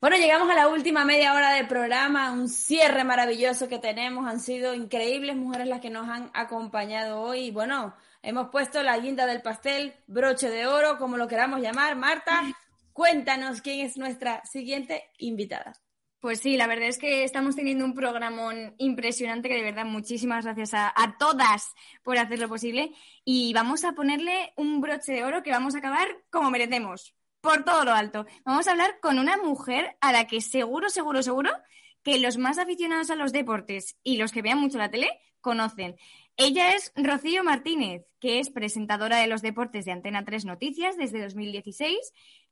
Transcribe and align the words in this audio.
Bueno, 0.00 0.16
llegamos 0.16 0.48
a 0.48 0.54
la 0.54 0.68
última 0.68 1.04
media 1.04 1.34
hora 1.34 1.54
del 1.54 1.66
programa, 1.66 2.30
un 2.30 2.48
cierre 2.48 3.02
maravilloso 3.02 3.68
que 3.68 3.80
tenemos. 3.80 4.28
Han 4.28 4.38
sido 4.38 4.72
increíbles 4.72 5.34
mujeres 5.34 5.66
las 5.66 5.80
que 5.80 5.90
nos 5.90 6.08
han 6.08 6.30
acompañado 6.34 7.20
hoy. 7.20 7.46
Y 7.46 7.50
bueno, 7.50 7.96
hemos 8.22 8.50
puesto 8.50 8.80
la 8.84 8.96
guinda 8.98 9.26
del 9.26 9.42
pastel, 9.42 9.96
broche 10.06 10.50
de 10.50 10.68
oro, 10.68 10.98
como 10.98 11.16
lo 11.16 11.26
queramos 11.26 11.60
llamar. 11.60 11.96
Marta, 11.96 12.44
cuéntanos 12.92 13.60
quién 13.60 13.84
es 13.84 13.96
nuestra 13.96 14.40
siguiente 14.46 15.10
invitada. 15.18 15.74
Pues 16.20 16.38
sí, 16.38 16.56
la 16.56 16.68
verdad 16.68 16.86
es 16.86 16.98
que 16.98 17.24
estamos 17.24 17.56
teniendo 17.56 17.84
un 17.84 17.94
programón 17.94 18.76
impresionante 18.78 19.48
que 19.48 19.56
de 19.56 19.62
verdad 19.62 19.84
muchísimas 19.84 20.44
gracias 20.44 20.74
a, 20.74 20.92
a, 20.94 21.18
todas 21.18 21.74
por 22.04 22.18
hacerlo 22.18 22.48
posible 22.48 22.92
y 23.24 23.52
vamos 23.52 23.82
a 23.82 23.92
ponerle 23.92 24.52
un 24.56 24.80
broche 24.80 25.12
de 25.12 25.24
oro 25.24 25.42
que 25.42 25.50
vamos 25.50 25.74
a 25.74 25.78
acabar 25.78 26.06
como 26.30 26.50
merecemos 26.50 27.17
por 27.48 27.64
todo 27.64 27.82
lo 27.86 27.94
alto. 27.94 28.26
Vamos 28.44 28.68
a 28.68 28.72
hablar 28.72 29.00
con 29.00 29.18
una 29.18 29.38
mujer 29.38 29.96
a 30.02 30.12
la 30.12 30.26
que 30.26 30.42
seguro, 30.42 30.90
seguro, 30.90 31.22
seguro 31.22 31.50
que 32.02 32.18
los 32.18 32.36
más 32.36 32.58
aficionados 32.58 33.08
a 33.08 33.14
los 33.14 33.32
deportes 33.32 33.96
y 34.04 34.18
los 34.18 34.32
que 34.32 34.42
vean 34.42 34.60
mucho 34.60 34.76
la 34.76 34.90
tele 34.90 35.08
conocen. 35.40 35.96
Ella 36.36 36.74
es 36.74 36.92
Rocío 36.94 37.42
Martínez, 37.44 38.04
que 38.20 38.38
es 38.38 38.50
presentadora 38.50 39.16
de 39.16 39.28
los 39.28 39.40
deportes 39.40 39.86
de 39.86 39.92
Antena 39.92 40.26
3 40.26 40.44
Noticias 40.44 40.98
desde 40.98 41.22
2016, 41.22 41.96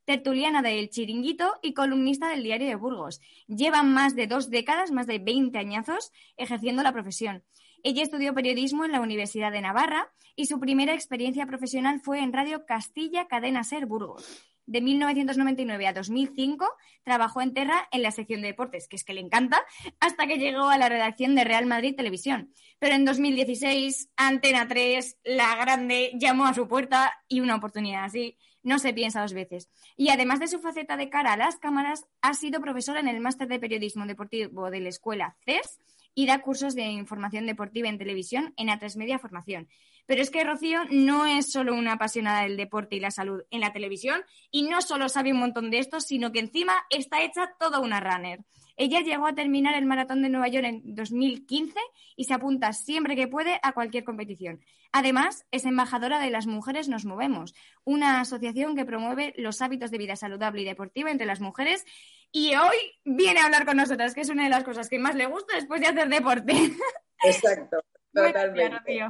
tertuliana 0.06 0.62
del 0.62 0.88
Chiringuito 0.88 1.56
y 1.60 1.74
columnista 1.74 2.30
del 2.30 2.42
Diario 2.42 2.68
de 2.68 2.76
Burgos. 2.76 3.20
Lleva 3.48 3.82
más 3.82 4.16
de 4.16 4.26
dos 4.26 4.48
décadas, 4.48 4.92
más 4.92 5.06
de 5.06 5.18
20 5.18 5.58
añazos, 5.58 6.10
ejerciendo 6.38 6.82
la 6.82 6.94
profesión. 6.94 7.44
Ella 7.82 8.02
estudió 8.02 8.32
periodismo 8.32 8.86
en 8.86 8.92
la 8.92 9.02
Universidad 9.02 9.52
de 9.52 9.60
Navarra 9.60 10.10
y 10.36 10.46
su 10.46 10.58
primera 10.58 10.94
experiencia 10.94 11.44
profesional 11.44 12.00
fue 12.00 12.20
en 12.20 12.32
Radio 12.32 12.64
Castilla 12.64 13.26
Cadena 13.28 13.62
Ser 13.62 13.84
Burgos 13.84 14.55
de 14.66 14.80
1999 14.80 15.86
a 15.86 15.92
2005 15.92 16.68
trabajó 17.02 17.40
en 17.40 17.54
Terra 17.54 17.88
en 17.92 18.02
la 18.02 18.10
sección 18.10 18.42
de 18.42 18.48
deportes, 18.48 18.88
que 18.88 18.96
es 18.96 19.04
que 19.04 19.14
le 19.14 19.20
encanta, 19.20 19.64
hasta 20.00 20.26
que 20.26 20.38
llegó 20.38 20.68
a 20.68 20.78
la 20.78 20.88
redacción 20.88 21.34
de 21.34 21.44
Real 21.44 21.66
Madrid 21.66 21.94
Televisión. 21.96 22.52
Pero 22.78 22.94
en 22.94 23.04
2016, 23.04 24.10
Antena 24.16 24.68
3, 24.68 25.18
la 25.24 25.56
grande, 25.56 26.12
llamó 26.14 26.46
a 26.46 26.54
su 26.54 26.68
puerta 26.68 27.12
y 27.28 27.40
una 27.40 27.56
oportunidad 27.56 28.04
así 28.04 28.36
no 28.66 28.80
se 28.80 28.92
piensa 28.92 29.22
dos 29.22 29.32
veces. 29.32 29.70
Y 29.96 30.08
además 30.08 30.40
de 30.40 30.48
su 30.48 30.58
faceta 30.58 30.96
de 30.96 31.08
cara 31.08 31.34
a 31.34 31.36
las 31.36 31.56
cámaras, 31.56 32.04
ha 32.20 32.34
sido 32.34 32.60
profesora 32.60 32.98
en 32.98 33.06
el 33.06 33.20
máster 33.20 33.46
de 33.46 33.60
periodismo 33.60 34.06
deportivo 34.06 34.70
de 34.72 34.80
la 34.80 34.88
escuela 34.88 35.36
CES 35.44 35.78
y 36.16 36.26
da 36.26 36.42
cursos 36.42 36.74
de 36.74 36.82
información 36.82 37.46
deportiva 37.46 37.88
en 37.88 37.98
televisión 37.98 38.54
en 38.56 38.68
A3 38.68 38.96
Media 38.96 39.20
Formación. 39.20 39.68
Pero 40.06 40.22
es 40.22 40.30
que 40.30 40.44
Rocío 40.44 40.80
no 40.90 41.26
es 41.26 41.50
solo 41.50 41.74
una 41.74 41.94
apasionada 41.94 42.42
del 42.42 42.56
deporte 42.56 42.96
y 42.96 43.00
la 43.00 43.10
salud 43.10 43.42
en 43.50 43.60
la 43.60 43.72
televisión 43.72 44.22
y 44.50 44.62
no 44.62 44.80
solo 44.80 45.08
sabe 45.08 45.32
un 45.32 45.40
montón 45.40 45.70
de 45.70 45.78
esto, 45.78 46.00
sino 46.00 46.32
que 46.32 46.40
encima 46.40 46.74
está 46.90 47.22
hecha 47.22 47.54
toda 47.58 47.80
una 47.80 48.00
runner. 48.00 48.40
Ella 48.76 49.00
llegó 49.00 49.26
a 49.26 49.34
terminar 49.34 49.74
el 49.74 49.86
maratón 49.86 50.22
de 50.22 50.28
Nueva 50.28 50.48
York 50.48 50.66
en 50.66 50.94
2015 50.94 51.78
y 52.14 52.24
se 52.24 52.34
apunta 52.34 52.72
siempre 52.74 53.16
que 53.16 53.26
puede 53.26 53.58
a 53.62 53.72
cualquier 53.72 54.04
competición. 54.04 54.60
Además, 54.92 55.46
es 55.50 55.64
embajadora 55.64 56.18
de 56.18 56.30
Las 56.30 56.46
Mujeres 56.46 56.88
Nos 56.88 57.04
Movemos, 57.04 57.54
una 57.84 58.20
asociación 58.20 58.76
que 58.76 58.84
promueve 58.84 59.34
los 59.36 59.62
hábitos 59.62 59.90
de 59.90 59.98
vida 59.98 60.14
saludable 60.14 60.62
y 60.62 60.64
deportiva 60.64 61.10
entre 61.10 61.26
las 61.26 61.40
mujeres. 61.40 61.84
Y 62.30 62.54
hoy 62.54 62.76
viene 63.04 63.40
a 63.40 63.44
hablar 63.44 63.64
con 63.64 63.78
nosotras, 63.78 64.14
que 64.14 64.20
es 64.20 64.28
una 64.28 64.44
de 64.44 64.50
las 64.50 64.64
cosas 64.64 64.88
que 64.88 64.98
más 64.98 65.14
le 65.14 65.26
gusta 65.26 65.56
después 65.56 65.80
de 65.80 65.88
hacer 65.88 66.08
deporte. 66.08 66.52
Exacto, 67.24 67.78
totalmente. 68.12 69.04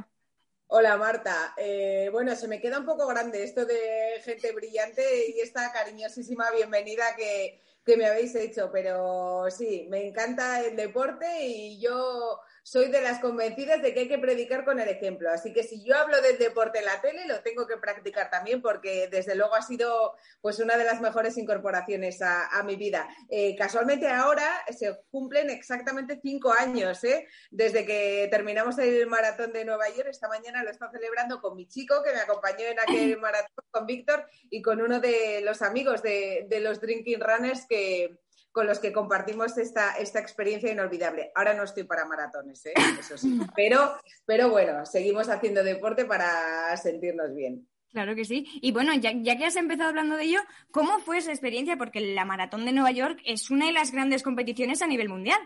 Hola 0.69 0.97
Marta, 0.97 1.53
eh, 1.55 2.09
bueno, 2.11 2.35
se 2.35 2.47
me 2.49 2.59
queda 2.59 2.79
un 2.79 2.85
poco 2.85 3.07
grande 3.07 3.41
esto 3.41 3.65
de 3.65 4.19
gente 4.21 4.51
brillante 4.51 5.01
y 5.29 5.39
esta 5.39 5.71
cariñosísima 5.71 6.51
bienvenida 6.51 7.05
que, 7.15 7.61
que 7.85 7.95
me 7.95 8.05
habéis 8.05 8.35
hecho, 8.35 8.69
pero 8.69 9.45
sí, 9.49 9.87
me 9.89 10.05
encanta 10.05 10.59
el 10.61 10.75
deporte 10.75 11.25
y 11.45 11.79
yo 11.79 12.41
soy 12.67 12.89
de 12.89 12.99
las 12.99 13.19
convencidas 13.19 13.81
de 13.81 13.93
que 13.93 14.01
hay 14.01 14.07
que 14.09 14.17
predicar 14.17 14.65
con 14.65 14.77
el 14.77 14.89
ejemplo. 14.89 15.31
Así 15.31 15.53
que 15.53 15.63
si 15.63 15.85
yo 15.85 15.95
hablo 15.95 16.21
del 16.21 16.37
deporte 16.37 16.79
en 16.79 16.85
la 16.85 16.99
tele, 16.99 17.25
lo 17.25 17.39
tengo 17.39 17.65
que 17.65 17.77
practicar 17.77 18.29
también 18.29 18.61
porque 18.61 19.07
desde 19.07 19.35
luego 19.35 19.55
ha 19.55 19.61
sido 19.61 20.17
pues 20.41 20.59
una 20.59 20.75
de 20.75 20.83
las 20.83 20.99
mejores 20.99 21.37
incorporaciones 21.37 22.21
a, 22.21 22.61
mi 22.65 22.75
vida. 22.75 23.07
Eh, 23.29 23.55
casualmente 23.55 24.09
ahora 24.09 24.65
se 24.77 24.99
cumplen 25.09 25.49
exactamente 25.49 26.19
cinco 26.21 26.51
años 26.51 27.01
¿eh? 27.05 27.25
desde 27.51 27.85
que 27.85 28.27
terminamos 28.29 28.77
el 28.79 29.07
maratón 29.07 29.53
de 29.53 29.63
Nueva 29.63 29.87
York. 29.87 30.09
Esta 30.09 30.27
mañana 30.27 30.61
lo 30.61 30.69
está 30.69 30.91
celebrando 30.91 31.39
con 31.39 31.55
mi 31.55 31.69
chico 31.69 32.03
que 32.03 32.11
me 32.11 32.19
acompañó 32.19 32.65
en 32.65 32.81
aquel 32.81 33.17
maratón, 33.21 33.63
con 33.71 33.85
Víctor 33.85 34.25
y 34.49 34.61
con 34.61 34.81
uno 34.81 34.99
de 34.99 35.39
los 35.39 35.61
amigos 35.61 36.01
de, 36.01 36.47
de 36.49 36.59
los 36.59 36.81
Drinking 36.81 37.21
Runners 37.21 37.65
que 37.65 38.17
con 38.57 38.65
los 38.65 38.79
que 38.79 38.91
compartimos 38.91 39.55
esta, 39.59 39.91
esta 39.99 40.19
experiencia 40.19 40.71
inolvidable. 40.71 41.31
Ahora 41.35 41.53
no 41.53 41.61
estoy 41.61 41.83
para 41.83 42.05
maratones, 42.05 42.65
¿eh? 42.65 42.73
eso 42.99 43.15
sí, 43.15 43.39
pero, 43.55 43.97
pero 44.25 44.49
bueno, 44.49 44.83
seguimos 44.83 45.29
haciendo 45.29 45.63
deporte 45.63 46.05
para 46.05 46.75
sentirnos 46.75 47.35
bien. 47.35 47.67
Claro 47.91 48.15
que 48.15 48.25
sí. 48.25 48.47
Y 48.59 48.71
bueno, 48.71 48.95
ya, 48.95 49.11
ya, 49.13 49.37
que 49.37 49.45
has 49.45 49.57
empezado 49.57 49.89
hablando 49.89 50.15
de 50.15 50.23
ello, 50.23 50.39
¿cómo 50.71 50.97
fue 50.97 51.19
esa 51.19 51.29
experiencia? 51.29 51.77
Porque 51.77 51.99
la 51.99 52.25
maratón 52.25 52.65
de 52.65 52.71
Nueva 52.71 52.89
York 52.89 53.19
es 53.25 53.51
una 53.51 53.67
de 53.67 53.73
las 53.73 53.91
grandes 53.91 54.23
competiciones 54.23 54.81
a 54.81 54.87
nivel 54.87 55.07
mundial. 55.07 55.37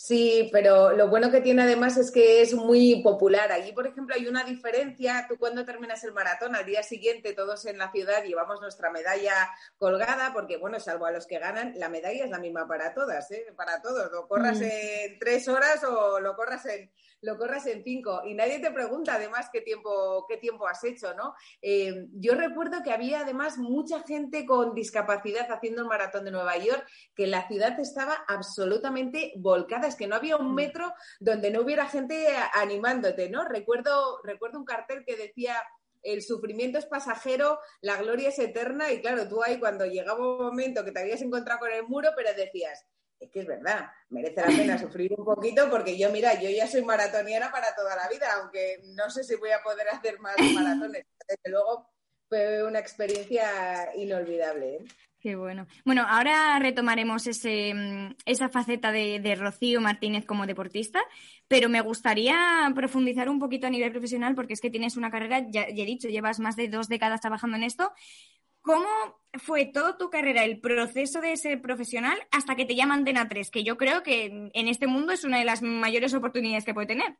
Sí, 0.00 0.48
pero 0.52 0.92
lo 0.92 1.08
bueno 1.08 1.28
que 1.28 1.40
tiene 1.40 1.62
además 1.62 1.96
es 1.96 2.12
que 2.12 2.40
es 2.40 2.54
muy 2.54 3.02
popular. 3.02 3.50
Allí, 3.50 3.72
por 3.72 3.84
ejemplo, 3.84 4.14
hay 4.14 4.28
una 4.28 4.44
diferencia. 4.44 5.26
Tú 5.28 5.36
cuando 5.38 5.64
terminas 5.64 6.04
el 6.04 6.12
maratón, 6.12 6.54
al 6.54 6.64
día 6.64 6.84
siguiente 6.84 7.32
todos 7.32 7.66
en 7.66 7.78
la 7.78 7.90
ciudad 7.90 8.22
llevamos 8.22 8.60
nuestra 8.60 8.92
medalla 8.92 9.34
colgada, 9.76 10.32
porque 10.32 10.56
bueno, 10.56 10.78
salvo 10.78 11.06
a 11.06 11.10
los 11.10 11.26
que 11.26 11.40
ganan, 11.40 11.72
la 11.76 11.88
medalla 11.88 12.24
es 12.24 12.30
la 12.30 12.38
misma 12.38 12.68
para 12.68 12.94
todas, 12.94 13.28
¿eh? 13.32 13.46
para 13.56 13.82
todos. 13.82 14.12
Lo 14.12 14.28
corras 14.28 14.60
mm. 14.60 14.62
en 14.70 15.18
tres 15.18 15.48
horas 15.48 15.82
o 15.82 16.20
lo 16.20 16.36
corras 16.36 16.64
en, 16.66 16.92
lo 17.22 17.36
corras 17.36 17.66
en 17.66 17.82
cinco. 17.82 18.22
Y 18.24 18.34
nadie 18.34 18.60
te 18.60 18.70
pregunta 18.70 19.14
además 19.14 19.48
qué 19.52 19.62
tiempo, 19.62 20.26
qué 20.28 20.36
tiempo 20.36 20.68
has 20.68 20.84
hecho, 20.84 21.12
¿no? 21.14 21.34
Eh, 21.60 22.06
yo 22.12 22.34
recuerdo 22.34 22.84
que 22.84 22.92
había 22.92 23.20
además 23.20 23.58
mucha 23.58 24.04
gente 24.04 24.46
con 24.46 24.74
discapacidad 24.74 25.50
haciendo 25.50 25.82
el 25.82 25.88
maratón 25.88 26.24
de 26.24 26.30
Nueva 26.30 26.56
York, 26.56 26.86
que 27.16 27.26
la 27.26 27.48
ciudad 27.48 27.78
estaba 27.80 28.24
absolutamente 28.28 29.32
volcada, 29.36 29.87
es 29.88 29.96
que 29.96 30.06
no 30.06 30.16
había 30.16 30.36
un 30.36 30.52
mm. 30.52 30.54
metro 30.54 30.94
donde 31.20 31.50
no 31.50 31.62
hubiera 31.62 31.88
gente 31.88 32.28
animándote, 32.54 33.28
¿no? 33.28 33.44
Recuerdo, 33.44 34.20
recuerdo 34.22 34.58
un 34.58 34.64
cartel 34.64 35.04
que 35.04 35.16
decía 35.16 35.56
el 36.02 36.22
sufrimiento 36.22 36.78
es 36.78 36.86
pasajero, 36.86 37.58
la 37.80 37.96
gloria 37.96 38.28
es 38.28 38.38
eterna, 38.38 38.92
y 38.92 39.00
claro, 39.00 39.28
tú 39.28 39.42
ahí 39.42 39.58
cuando 39.58 39.84
llegaba 39.84 40.18
un 40.18 40.38
momento 40.38 40.84
que 40.84 40.92
te 40.92 41.00
habías 41.00 41.22
encontrado 41.22 41.60
con 41.60 41.72
el 41.72 41.84
muro, 41.84 42.10
pero 42.16 42.32
decías, 42.34 42.86
es 43.18 43.30
que 43.30 43.40
es 43.40 43.46
verdad, 43.46 43.90
merece 44.10 44.40
la 44.40 44.46
pena 44.46 44.78
sufrir 44.78 45.12
un 45.16 45.24
poquito 45.24 45.68
porque 45.70 45.98
yo, 45.98 46.10
mira, 46.10 46.40
yo 46.40 46.48
ya 46.50 46.68
soy 46.68 46.82
maratoniana 46.82 47.50
para 47.50 47.74
toda 47.74 47.96
la 47.96 48.08
vida, 48.08 48.28
aunque 48.40 48.80
no 48.94 49.10
sé 49.10 49.24
si 49.24 49.34
voy 49.34 49.50
a 49.50 49.62
poder 49.62 49.88
hacer 49.88 50.20
más 50.20 50.36
maratones. 50.54 51.04
Desde 51.28 51.50
luego 51.50 51.90
fue 52.28 52.62
una 52.62 52.78
experiencia 52.78 53.90
inolvidable. 53.96 54.76
¿eh? 54.76 54.84
Qué 55.28 55.36
bueno. 55.36 55.66
Bueno, 55.84 56.06
ahora 56.08 56.58
retomaremos 56.58 57.26
mm, 57.26 58.12
esa 58.24 58.48
faceta 58.48 58.90
de, 58.90 59.36
Rocío 59.38 59.78
Martínez 59.78 60.24
como 60.24 60.46
deportista, 60.46 61.02
pero 61.48 61.68
me 61.68 61.82
gustaría 61.82 62.72
profundizar 62.74 63.28
un 63.28 63.38
poquito 63.38 63.66
a 63.66 63.70
nivel 63.70 63.90
profesional 63.90 64.34
porque 64.34 64.54
es 64.54 64.62
que 64.62 64.70
tienes 64.70 64.96
una 64.96 65.10
carrera, 65.10 65.46
ya 65.50 65.64
he 65.64 65.84
dicho, 65.84 66.08
llevas 66.08 66.40
más 66.40 66.56
de 66.56 66.68
dos 66.68 66.88
décadas 66.88 67.20
trabajando 67.20 67.58
en 67.58 67.64
esto 67.64 67.92
¿Cómo 68.62 68.88
fue 69.34 69.66
toda 69.66 69.98
tu 69.98 70.08
carrera, 70.08 70.44
el 70.44 70.60
proceso 70.60 71.20
de 71.20 71.36
ser 71.36 71.60
profesional 71.60 72.18
hasta 72.30 72.56
que 72.56 72.64
te 72.64 72.74
llaman 72.74 73.00
Antena 73.00 73.28
3? 73.28 73.50
Que 73.50 73.64
yo 73.64 73.76
creo 73.76 74.02
que 74.02 74.50
en 74.52 74.68
este 74.68 74.86
mundo 74.86 75.12
es 75.12 75.24
una 75.24 75.38
de 75.38 75.44
las 75.44 75.60
mayores 75.60 76.14
oportunidades 76.14 76.64
que 76.64 76.72
puede 76.72 76.86
tener. 76.86 77.18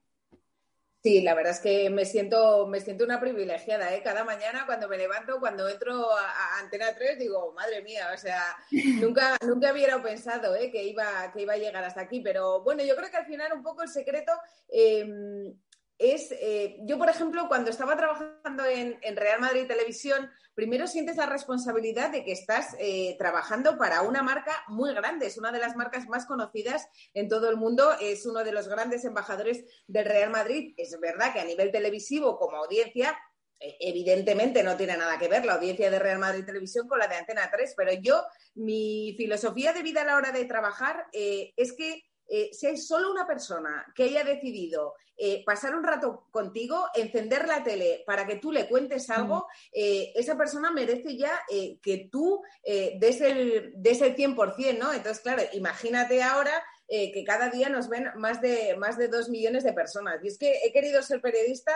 Sí, 1.00 1.20
la 1.22 1.34
verdad 1.34 1.52
es 1.52 1.60
que 1.60 1.90
me 1.90 2.04
siento, 2.04 2.66
me 2.66 2.80
siento 2.80 3.04
una 3.04 3.20
privilegiada, 3.20 3.94
¿eh? 3.94 4.02
Cada 4.02 4.24
mañana 4.24 4.66
cuando 4.66 4.88
me 4.88 4.98
levanto, 4.98 5.38
cuando 5.38 5.68
entro 5.68 6.10
a, 6.12 6.58
Antena 6.58 6.92
3, 6.92 7.18
digo, 7.20 7.52
madre 7.52 7.82
mía, 7.82 8.08
o 8.12 8.18
sea, 8.18 8.42
nunca, 9.00 9.36
nunca 9.46 9.72
hubiera 9.72 10.02
pensado 10.02 10.56
¿eh? 10.56 10.72
que, 10.72 10.82
iba, 10.82 11.30
que 11.32 11.42
iba 11.42 11.52
a 11.52 11.56
llegar 11.56 11.84
hasta 11.84 12.00
aquí. 12.00 12.20
Pero 12.20 12.62
bueno, 12.62 12.82
yo 12.82 12.96
creo 12.96 13.10
que 13.10 13.16
al 13.16 13.26
final 13.26 13.52
un 13.52 13.62
poco 13.62 13.82
el 13.82 13.88
secreto 13.88 14.32
eh, 14.68 15.54
es, 15.98 16.30
eh, 16.30 16.76
yo 16.82 16.96
por 16.96 17.08
ejemplo, 17.08 17.48
cuando 17.48 17.70
estaba 17.70 17.96
trabajando 17.96 18.64
en, 18.64 18.98
Real 19.16 19.40
Madrid 19.40 19.66
Televisión, 19.66 20.30
primero 20.54 20.86
sientes 20.86 21.16
la 21.16 21.26
responsabilidad 21.26 22.10
de 22.10 22.24
que 22.24 22.32
estás 22.32 22.76
eh, 22.78 23.16
trabajando 23.18 23.76
para 23.76 24.02
una 24.02 24.22
marca 24.22 24.64
muy 24.68 24.94
grande, 24.94 25.26
es 25.26 25.38
una 25.38 25.50
de 25.50 25.58
las 25.58 25.74
marcas 25.74 26.06
más 26.08 26.24
conocidas 26.24 26.88
en 27.14 27.28
todo 27.28 27.50
el 27.50 27.56
mundo, 27.56 27.92
es 28.00 28.24
uno 28.26 28.44
de 28.44 28.52
los 28.52 28.68
grandes 28.68 29.04
embajadores 29.04 29.64
del 29.88 30.04
Real 30.04 30.30
Madrid. 30.30 30.72
Es 30.76 30.98
verdad 31.00 31.32
que 31.32 31.40
a 31.40 31.44
nivel 31.44 31.72
televisivo, 31.72 32.38
como 32.38 32.58
audiencia, 32.58 33.18
eh, 33.58 33.76
evidentemente 33.80 34.62
no 34.62 34.76
tiene 34.76 34.96
nada 34.96 35.18
que 35.18 35.26
ver 35.26 35.44
la 35.44 35.54
audiencia 35.54 35.90
de 35.90 35.98
Real 35.98 36.20
Madrid 36.20 36.44
Televisión 36.44 36.86
con 36.86 37.00
la 37.00 37.08
de 37.08 37.16
Antena 37.16 37.50
3, 37.50 37.74
pero 37.76 37.92
yo, 37.92 38.22
mi 38.54 39.14
filosofía 39.18 39.72
de 39.72 39.82
vida 39.82 40.02
a 40.02 40.04
la 40.04 40.16
hora 40.16 40.30
de 40.30 40.44
trabajar 40.44 41.06
es 41.12 41.72
que 41.72 42.07
eh, 42.28 42.50
si 42.52 42.66
hay 42.66 42.76
solo 42.76 43.10
una 43.10 43.26
persona 43.26 43.90
que 43.94 44.04
haya 44.04 44.22
decidido 44.22 44.94
eh, 45.16 45.42
pasar 45.44 45.74
un 45.74 45.82
rato 45.82 46.26
contigo, 46.30 46.86
encender 46.94 47.48
la 47.48 47.64
tele 47.64 48.04
para 48.06 48.26
que 48.26 48.36
tú 48.36 48.52
le 48.52 48.68
cuentes 48.68 49.08
algo, 49.10 49.46
eh, 49.72 50.12
esa 50.14 50.36
persona 50.36 50.70
merece 50.70 51.16
ya 51.16 51.40
que 51.48 52.08
tú 52.12 52.42
des, 52.64 53.20
el, 53.20 53.72
des 53.76 54.00
el 54.02 54.14
100%, 54.14 54.78
¿no? 54.78 54.92
Entonces, 54.92 55.20
claro, 55.20 55.42
imagínate 55.54 56.22
ahora 56.22 56.62
que 56.86 57.24
cada 57.26 57.50
día 57.50 57.68
nos 57.68 57.88
ven 57.88 58.10
más 58.16 58.40
de, 58.40 58.76
más 58.76 58.96
de 58.96 59.08
dos 59.08 59.28
millones 59.28 59.64
de 59.64 59.72
personas. 59.72 60.22
Y 60.22 60.28
es 60.28 60.38
que 60.38 60.60
he 60.64 60.72
querido 60.72 61.02
ser 61.02 61.20
periodista, 61.20 61.72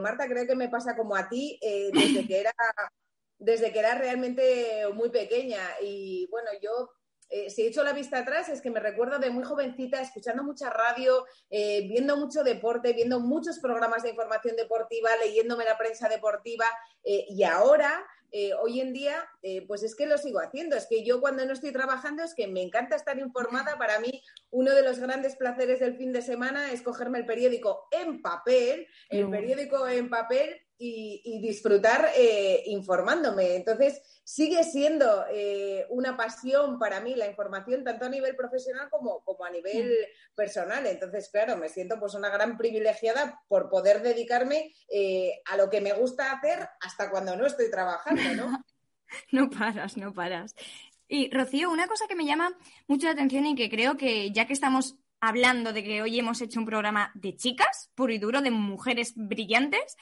Marta, 0.00 0.28
creo 0.28 0.46
que 0.46 0.54
me 0.54 0.68
pasa 0.68 0.96
como 0.96 1.16
a 1.16 1.28
ti, 1.28 1.58
desde 1.92 2.26
que 2.26 2.40
era 2.40 2.54
desde 3.40 3.72
que 3.72 3.78
era 3.78 3.94
realmente 3.94 4.82
muy 4.94 5.10
pequeña. 5.10 5.60
Y 5.80 6.26
bueno, 6.30 6.50
yo 6.60 6.90
eh, 7.30 7.50
si 7.50 7.62
he 7.62 7.68
hecho 7.68 7.84
la 7.84 7.92
vista 7.92 8.18
atrás, 8.18 8.48
es 8.48 8.62
que 8.62 8.70
me 8.70 8.80
recuerdo 8.80 9.18
de 9.18 9.30
muy 9.30 9.44
jovencita, 9.44 10.00
escuchando 10.00 10.42
mucha 10.42 10.70
radio, 10.70 11.26
eh, 11.50 11.86
viendo 11.88 12.16
mucho 12.16 12.42
deporte, 12.42 12.92
viendo 12.92 13.20
muchos 13.20 13.58
programas 13.58 14.02
de 14.02 14.10
información 14.10 14.56
deportiva, 14.56 15.10
leyéndome 15.22 15.64
la 15.64 15.76
prensa 15.76 16.08
deportiva 16.08 16.66
eh, 17.04 17.26
y 17.28 17.42
ahora 17.42 18.04
hoy 18.60 18.82
en 18.82 18.92
día, 18.92 19.26
pues 19.66 19.82
es 19.82 19.96
que 19.96 20.04
lo 20.04 20.18
sigo 20.18 20.38
haciendo. 20.38 20.76
Es 20.76 20.86
que 20.86 21.02
yo 21.02 21.18
cuando 21.18 21.46
no 21.46 21.54
estoy 21.54 21.72
trabajando 21.72 22.22
es 22.22 22.34
que 22.34 22.46
me 22.46 22.60
encanta 22.60 22.94
estar 22.94 23.18
informada. 23.18 23.78
Para 23.78 24.00
mí, 24.00 24.22
uno 24.50 24.74
de 24.74 24.82
los 24.82 24.98
grandes 24.98 25.34
placeres 25.34 25.80
del 25.80 25.96
fin 25.96 26.12
de 26.12 26.20
semana 26.20 26.70
es 26.70 26.82
cogerme 26.82 27.20
el 27.20 27.24
periódico 27.24 27.88
en 27.90 28.20
papel, 28.20 28.86
el 29.08 29.30
periódico 29.30 29.88
en 29.88 30.10
papel 30.10 30.60
y, 30.78 31.40
disfrutar 31.40 32.10
eh, 32.16 32.62
informándome. 32.66 33.56
Entonces, 33.56 34.00
sigue 34.22 34.62
siendo 34.62 35.24
eh, 35.30 35.86
una 35.90 36.16
pasión 36.16 36.78
para 36.78 37.00
mí 37.00 37.14
la 37.16 37.26
información, 37.26 37.82
tanto 37.82 38.04
a 38.04 38.08
nivel 38.08 38.36
profesional 38.36 38.88
como, 38.90 39.24
como 39.24 39.44
a 39.44 39.50
nivel 39.50 39.90
mm. 39.90 40.34
personal. 40.34 40.86
Entonces, 40.86 41.28
claro, 41.30 41.56
me 41.56 41.68
siento 41.68 41.98
pues 41.98 42.14
una 42.14 42.30
gran 42.30 42.56
privilegiada 42.56 43.42
por 43.48 43.68
poder 43.68 44.02
dedicarme 44.02 44.72
eh, 44.88 45.40
a 45.46 45.56
lo 45.56 45.68
que 45.68 45.80
me 45.80 45.92
gusta 45.92 46.32
hacer 46.32 46.68
hasta 46.80 47.10
cuando 47.10 47.36
no 47.36 47.46
estoy 47.46 47.70
trabajando, 47.70 48.34
¿no? 48.34 48.64
no 49.32 49.50
paras, 49.50 49.96
no 49.96 50.12
paras. 50.12 50.54
Y 51.08 51.30
Rocío, 51.30 51.70
una 51.70 51.88
cosa 51.88 52.06
que 52.06 52.14
me 52.14 52.26
llama 52.26 52.56
mucho 52.86 53.06
la 53.06 53.14
atención 53.14 53.46
y 53.46 53.54
que 53.54 53.70
creo 53.70 53.96
que 53.96 54.30
ya 54.30 54.46
que 54.46 54.52
estamos 54.52 54.96
hablando 55.20 55.72
de 55.72 55.82
que 55.82 56.02
hoy 56.02 56.18
hemos 56.18 56.40
hecho 56.40 56.60
un 56.60 56.66
programa 56.66 57.10
de 57.14 57.34
chicas, 57.34 57.90
puro 57.94 58.12
y 58.12 58.18
duro, 58.18 58.40
de 58.40 58.50
mujeres 58.50 59.14
brillantes, 59.16 59.96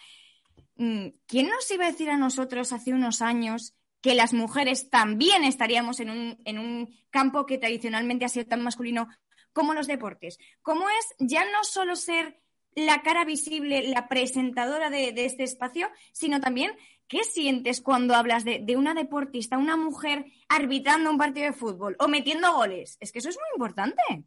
¿quién 0.76 1.48
nos 1.48 1.70
iba 1.70 1.86
a 1.86 1.90
decir 1.90 2.10
a 2.10 2.16
nosotros 2.16 2.72
hace 2.72 2.92
unos 2.92 3.22
años 3.22 3.74
que 4.00 4.14
las 4.14 4.32
mujeres 4.32 4.90
también 4.90 5.44
estaríamos 5.44 6.00
en 6.00 6.10
un, 6.10 6.96
campo 7.10 7.46
que 7.46 7.56
tradicionalmente 7.56 8.26
ha 8.26 8.28
sido 8.28 8.46
tan 8.46 8.62
masculino 8.62 9.08
como 9.52 9.74
los 9.74 9.86
deportes? 9.86 10.38
¿Cómo 10.62 10.88
es 10.88 11.14
ya 11.18 11.44
no 11.44 11.64
solo 11.64 11.96
ser 11.96 12.40
la 12.74 13.02
cara 13.02 13.24
visible, 13.24 13.88
la 13.88 14.06
presentadora 14.06 14.90
de, 14.90 15.14
este 15.16 15.44
espacio, 15.44 15.88
sino 16.12 16.40
también 16.40 16.72
qué 17.08 17.24
sientes 17.24 17.80
cuando 17.80 18.14
hablas 18.14 18.44
de, 18.44 18.58
de, 18.58 18.76
una 18.76 18.92
deportista, 18.92 19.56
una 19.56 19.76
mujer 19.76 20.26
arbitrando 20.48 21.10
un 21.10 21.16
partido 21.16 21.46
de 21.46 21.52
fútbol 21.54 21.96
o 21.98 22.08
metiendo 22.08 22.52
goles? 22.52 22.98
Es 23.00 23.12
que 23.12 23.20
eso 23.20 23.30
es 23.30 23.36
muy 23.36 23.48
importante. 23.54 24.26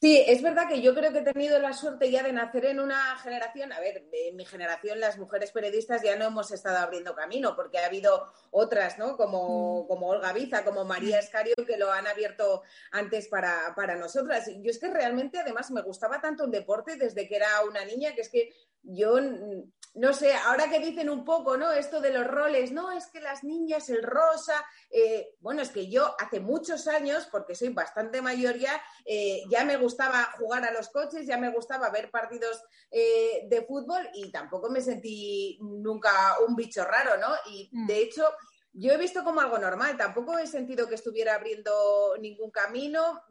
Sí, 0.00 0.22
es 0.26 0.42
verdad 0.42 0.68
que 0.68 0.82
yo 0.82 0.94
creo 0.94 1.12
que 1.12 1.20
he 1.20 1.32
tenido 1.32 1.58
la 1.58 1.72
suerte 1.72 2.10
ya 2.10 2.22
de 2.22 2.32
nacer 2.32 2.66
en 2.66 2.78
una 2.78 3.16
generación, 3.16 3.72
a 3.72 3.80
ver, 3.80 4.06
en 4.12 4.36
mi 4.36 4.44
generación 4.44 5.00
las 5.00 5.16
mujeres 5.18 5.50
periodistas 5.50 6.02
ya 6.02 6.16
no 6.16 6.26
hemos 6.26 6.50
estado 6.50 6.76
abriendo 6.78 7.14
camino, 7.14 7.56
porque 7.56 7.78
ha 7.78 7.86
habido 7.86 8.30
otras, 8.50 8.98
¿no? 8.98 9.16
Como, 9.16 9.84
mm. 9.84 9.88
como 9.88 10.08
Olga 10.08 10.34
Biza, 10.34 10.62
como 10.62 10.84
María 10.84 11.18
Escario, 11.18 11.54
que 11.66 11.78
lo 11.78 11.90
han 11.90 12.06
abierto 12.06 12.62
antes 12.90 13.28
para, 13.28 13.72
para 13.74 13.96
nosotras. 13.96 14.50
Yo 14.60 14.70
es 14.70 14.78
que 14.78 14.90
realmente 14.90 15.38
además 15.38 15.70
me 15.70 15.80
gustaba 15.80 16.20
tanto 16.20 16.44
el 16.44 16.50
deporte 16.50 16.96
desde 16.96 17.26
que 17.26 17.36
era 17.36 17.62
una 17.66 17.84
niña, 17.86 18.14
que 18.14 18.20
es 18.20 18.28
que 18.28 18.52
yo 18.82 19.18
no 19.94 20.12
sé, 20.12 20.34
ahora 20.34 20.68
que 20.68 20.80
dicen 20.80 21.08
un 21.08 21.24
poco, 21.24 21.56
¿no? 21.56 21.70
Esto 21.70 22.00
de 22.00 22.12
los 22.12 22.26
roles, 22.26 22.72
no, 22.72 22.90
es 22.90 23.06
que 23.06 23.20
las 23.20 23.44
niñas, 23.44 23.88
el 23.90 24.02
rosa, 24.02 24.54
eh, 24.90 25.34
bueno, 25.38 25.62
es 25.62 25.70
que 25.70 25.88
yo 25.88 26.16
hace 26.18 26.40
muchos 26.40 26.88
años, 26.88 27.28
porque 27.30 27.54
soy 27.54 27.68
bastante 27.68 28.20
mayor 28.20 28.56
ya, 28.56 28.82
eh, 29.04 29.42
ya 29.48 29.64
me 29.64 29.76
gustaba 29.76 30.32
jugar 30.38 30.64
a 30.64 30.72
los 30.72 30.88
coches, 30.88 31.26
ya 31.26 31.38
me 31.38 31.50
gustaba 31.50 31.90
ver 31.90 32.10
partidos 32.10 32.60
eh, 32.90 33.42
de 33.48 33.62
fútbol 33.62 34.08
y 34.14 34.32
tampoco 34.32 34.68
me 34.68 34.80
sentí 34.80 35.58
nunca 35.60 36.10
un 36.46 36.56
bicho 36.56 36.84
raro, 36.84 37.16
¿no? 37.16 37.28
Y 37.52 37.70
mm. 37.72 37.86
de 37.86 37.98
hecho, 37.98 38.24
yo 38.72 38.92
he 38.92 38.98
visto 38.98 39.22
como 39.22 39.40
algo 39.40 39.58
normal, 39.58 39.96
tampoco 39.96 40.36
he 40.38 40.48
sentido 40.48 40.88
que 40.88 40.96
estuviera 40.96 41.36
abriendo 41.36 42.16
ningún 42.20 42.50
camino. 42.50 43.22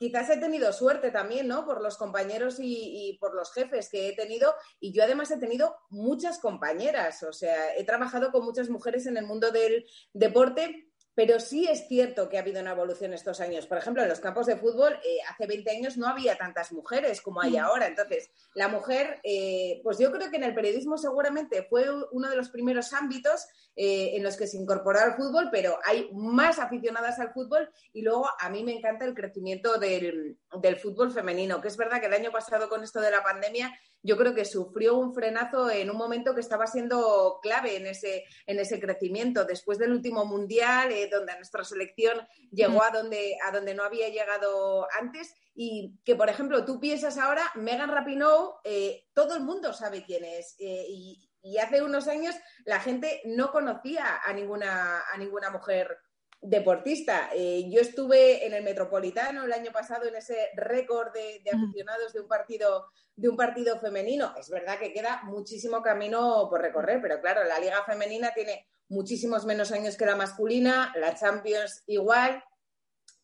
Quizás 0.00 0.30
he 0.30 0.38
tenido 0.38 0.72
suerte 0.72 1.10
también, 1.10 1.46
¿no? 1.46 1.66
Por 1.66 1.82
los 1.82 1.98
compañeros 1.98 2.56
y, 2.58 3.18
por 3.20 3.34
los 3.34 3.52
jefes 3.52 3.90
que 3.90 4.08
he 4.08 4.16
tenido. 4.16 4.54
Y 4.80 4.92
yo 4.92 5.04
además 5.04 5.30
he 5.30 5.36
tenido 5.36 5.76
muchas 5.90 6.38
compañeras, 6.38 7.22
o 7.22 7.34
sea, 7.34 7.76
he 7.76 7.84
trabajado 7.84 8.32
con 8.32 8.42
muchas 8.42 8.70
mujeres 8.70 9.04
en 9.04 9.18
el 9.18 9.26
mundo 9.26 9.50
del 9.50 9.84
deporte. 10.14 10.89
Pero 11.14 11.40
sí 11.40 11.66
es 11.66 11.88
cierto 11.88 12.28
que 12.28 12.36
ha 12.36 12.40
habido 12.40 12.60
una 12.60 12.72
evolución 12.72 13.12
estos 13.12 13.40
años. 13.40 13.66
Por 13.66 13.78
ejemplo, 13.78 14.02
en 14.02 14.08
los 14.08 14.20
campos 14.20 14.46
de 14.46 14.56
fútbol, 14.56 14.92
eh, 14.92 15.18
hace 15.28 15.46
20 15.46 15.70
años 15.70 15.96
no 15.96 16.06
había 16.06 16.36
tantas 16.36 16.72
mujeres 16.72 17.20
como 17.20 17.40
hay 17.40 17.52
mm. 17.52 17.60
ahora. 17.60 17.86
Entonces, 17.86 18.30
la 18.54 18.68
mujer, 18.68 19.20
eh, 19.24 19.80
pues 19.82 19.98
yo 19.98 20.12
creo 20.12 20.30
que 20.30 20.36
en 20.36 20.44
el 20.44 20.54
periodismo 20.54 20.96
seguramente 20.98 21.66
fue 21.68 21.86
uno 22.12 22.30
de 22.30 22.36
los 22.36 22.50
primeros 22.50 22.92
ámbitos 22.92 23.46
eh, 23.76 24.16
en 24.16 24.22
los 24.22 24.36
que 24.36 24.46
se 24.46 24.56
incorporó 24.56 25.00
al 25.00 25.14
fútbol, 25.16 25.48
pero 25.50 25.78
hay 25.86 26.10
más 26.12 26.58
aficionadas 26.58 27.18
al 27.18 27.32
fútbol 27.32 27.70
y 27.92 28.02
luego 28.02 28.28
a 28.38 28.50
mí 28.50 28.62
me 28.62 28.76
encanta 28.76 29.04
el 29.04 29.14
crecimiento 29.14 29.78
del, 29.78 30.38
fútbol 30.82 31.12
femenino, 31.12 31.60
que 31.60 31.68
es 31.68 31.76
verdad 31.76 32.00
que 32.00 32.06
el 32.06 32.12
año 32.12 32.30
pasado 32.30 32.68
con 32.68 32.82
esto 32.82 33.00
de 33.00 33.10
la 33.10 33.22
pandemia 33.22 33.72
yo 34.02 34.16
creo 34.16 34.34
que 34.34 34.44
sufrió 34.44 34.96
un 34.96 35.14
frenazo 35.14 35.70
en 35.70 35.90
un 35.90 35.96
momento 35.96 36.34
que 36.34 36.40
estaba 36.40 36.66
siendo 36.66 37.38
clave 37.42 37.76
en 37.76 37.86
ese, 37.86 38.24
en 38.46 38.58
ese 38.58 38.80
crecimiento. 38.80 39.44
Después 39.44 39.78
del 39.78 39.92
último 39.92 40.24
mundial, 40.24 40.92
eh, 40.92 41.08
donde 41.10 41.36
nuestra 41.36 41.64
selección 41.64 42.26
llegó 42.50 42.82
a 42.82 42.90
donde, 42.90 43.36
a 43.46 43.50
donde 43.52 43.74
no 43.74 43.84
había 43.84 44.08
llegado 44.08 44.86
antes, 44.98 45.34
y 45.54 45.98
que, 46.04 46.16
por 46.16 46.28
ejemplo, 46.28 46.64
tú 46.64 46.80
piensas 46.80 47.18
ahora, 47.18 47.44
Megan 47.54 47.90
Rapinoe, 47.90 48.54
eh, 48.64 49.04
todo 49.12 49.34
el 49.34 49.42
mundo 49.42 49.72
sabe 49.72 50.04
quién 50.04 50.24
es. 50.24 50.56
y, 50.58 51.26
y 51.42 51.58
hace 51.58 51.82
unos 51.82 52.06
años 52.08 52.34
la 52.64 52.80
gente 52.80 53.22
no 53.24 53.50
conocía 53.50 54.20
a 54.22 54.32
ninguna, 54.32 55.02
a 55.12 55.16
ninguna 55.16 55.50
mujer 55.50 55.96
deportista. 56.40 57.30
Eh, 57.34 57.68
yo 57.70 57.80
estuve 57.80 58.46
en 58.46 58.54
el 58.54 58.64
Metropolitano 58.64 59.44
el 59.44 59.52
año 59.52 59.72
pasado 59.72 60.06
en 60.06 60.16
ese 60.16 60.50
récord 60.54 61.12
de, 61.12 61.42
aficionados 61.52 62.12
de 62.12 62.20
un 62.20 62.28
partido 62.28 62.86
de 63.16 63.28
un 63.28 63.36
partido 63.36 63.78
femenino. 63.78 64.34
Es 64.38 64.48
verdad 64.48 64.78
que 64.78 64.94
queda 64.94 65.20
muchísimo 65.24 65.82
camino 65.82 66.46
por 66.48 66.62
recorrer, 66.62 67.00
pero 67.02 67.20
claro, 67.20 67.44
la 67.44 67.58
liga 67.58 67.84
femenina 67.84 68.32
tiene 68.32 68.66
muchísimos 68.88 69.44
menos 69.44 69.72
años 69.72 69.96
que 69.96 70.06
la 70.06 70.16
masculina, 70.16 70.92
la 70.96 71.14
Champions 71.14 71.82
igual, 71.86 72.42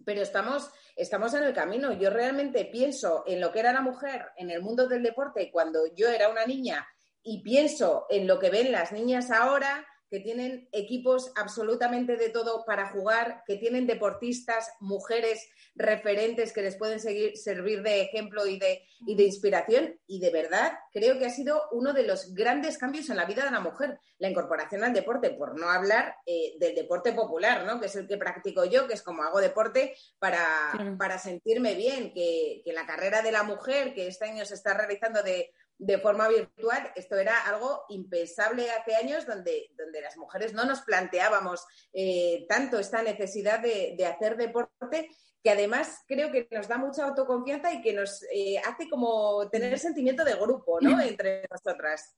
pero 0.04 0.20
estamos, 0.20 0.70
estamos 0.96 1.32
en 1.32 1.44
el 1.44 1.54
camino. 1.54 1.92
Yo 1.92 2.11
realmente 2.11 2.66
pienso 2.66 3.25
en 3.26 3.40
lo 3.40 3.50
que 3.50 3.61
era 3.61 3.73
la 3.73 3.80
mujer 3.80 4.26
en 4.37 4.50
el 4.50 4.61
mundo 4.61 4.87
del 4.87 5.02
deporte 5.02 5.50
cuando 5.50 5.80
yo 5.94 6.08
era 6.08 6.28
una 6.28 6.44
niña 6.44 6.87
y 7.23 7.42
pienso 7.42 8.06
en 8.11 8.26
lo 8.26 8.38
que 8.38 8.50
ven 8.50 8.73
las 8.73 8.92
niñas 8.92 9.30
ahora, 9.30 9.87
que 10.10 10.20
tienen 10.20 10.68
equipos 10.72 11.32
absolutamente 11.36 12.16
de 12.16 12.30
todo 12.30 12.64
para 12.64 12.90
jugar, 12.90 13.42
que 13.46 13.56
tienen 13.56 13.86
deportistas, 13.86 14.70
mujeres 14.80 15.48
referentes 15.75 16.52
que 16.52 16.62
les 16.62 16.76
pueden 16.76 17.00
seguir, 17.00 17.36
servir 17.36 17.82
de 17.82 18.02
ejemplo 18.02 18.46
y 18.46 18.58
de, 18.58 18.86
y 19.06 19.14
de 19.14 19.25
inspiración. 19.25 19.98
Y 20.06 20.20
de 20.20 20.30
verdad 20.30 20.72
creo 20.92 21.18
que 21.18 21.26
ha 21.26 21.30
sido 21.30 21.62
uno 21.72 21.92
de 21.92 22.04
los 22.04 22.34
grandes 22.34 22.78
cambios 22.78 23.10
en 23.10 23.16
la 23.16 23.26
vida 23.26 23.44
de 23.44 23.50
la 23.50 23.60
mujer, 23.60 23.98
la 24.18 24.30
incorporación 24.30 24.84
al 24.84 24.92
deporte, 24.92 25.30
por 25.30 25.58
no 25.58 25.68
hablar 25.68 26.16
eh, 26.25 26.54
del 26.58 26.75
deporte 26.75 27.12
popular, 27.12 27.64
¿no? 27.66 27.80
que 27.80 27.86
es 27.86 27.96
el 27.96 28.06
que 28.06 28.16
practico 28.16 28.64
yo, 28.64 28.86
que 28.86 28.94
es 28.94 29.02
como 29.02 29.22
hago 29.22 29.40
deporte 29.40 29.94
para, 30.18 30.96
para 30.98 31.18
sentirme 31.18 31.75
bien, 31.75 32.12
que, 32.12 32.62
que 32.64 32.72
la 32.72 32.86
carrera 32.86 33.22
de 33.22 33.32
la 33.32 33.42
mujer 33.42 33.94
que 33.94 34.06
este 34.06 34.26
año 34.26 34.44
se 34.44 34.54
está 34.54 34.75
realizando 34.75 35.22
de 35.22 35.52
de 35.78 35.99
forma 35.99 36.28
virtual. 36.28 36.92
Esto 36.95 37.16
era 37.16 37.47
algo 37.47 37.85
impensable 37.88 38.71
hace 38.71 38.95
años 38.97 39.26
donde, 39.26 39.71
donde 39.76 40.00
las 40.00 40.16
mujeres 40.16 40.52
no 40.54 40.64
nos 40.64 40.83
planteábamos 40.83 41.66
eh, 41.92 42.47
tanto 42.49 42.78
esta 42.78 43.02
necesidad 43.02 43.61
de, 43.61 43.97
hacer 44.06 44.37
deporte 44.37 45.11
que 45.42 45.50
además 45.50 46.02
creo 46.09 46.33
que 46.33 46.49
nos 46.50 46.68
da 46.68 46.78
mucha 46.78 47.04
autoconfianza 47.04 47.73
y 47.73 47.80
que 47.80 47.92
nos 47.92 48.25
eh, 48.33 48.59
hace 48.59 48.88
como 48.88 49.49
tener 49.50 49.78
sentimiento 49.78 50.25
de 50.25 50.35
grupo, 50.35 50.80
¿no? 50.80 51.00
Entre 51.00 51.45
nosotras. 51.50 52.16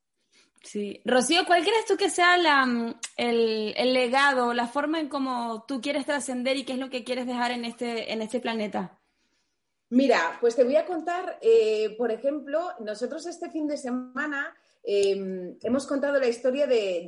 Sí. 0.63 1.01
Rocío, 1.05 1.45
¿cuál 1.47 1.63
crees 1.63 1.85
tú 1.87 1.97
que 1.97 2.11
sea 2.11 2.37
el, 3.17 3.77
el, 3.77 3.93
legado, 3.95 4.55
la 4.55 4.67
forma 4.67 5.01
en 5.01 5.09
cómo 5.09 5.65
tú 5.67 5.81
quieres 5.81 6.07
trascender 6.07 6.57
y 6.57 6.65
qué 6.65 6.73
es 6.73 6.79
lo 6.79 6.91
que 6.91 7.05
quieres 7.05 7.27
dejar 7.27 7.53
en 7.53 7.65
este, 7.65 8.13
en 8.13 8.23
este 8.23 8.41
planeta? 8.41 8.98
Mira, 9.91 10.37
pues 10.41 10.55
te 10.55 10.65
voy 10.65 10.77
a 10.77 10.85
contar, 10.85 11.39
eh, 11.41 11.95
por 11.97 12.13
ejemplo, 12.13 12.73
nosotros 12.81 13.25
este 13.27 13.51
fin 13.51 13.67
de 13.67 13.79
semana 13.79 14.55
em, 14.83 15.57
hemos 15.63 15.87
contado 15.87 16.19
la 16.19 16.29
historia 16.29 16.67
de, 16.67 17.07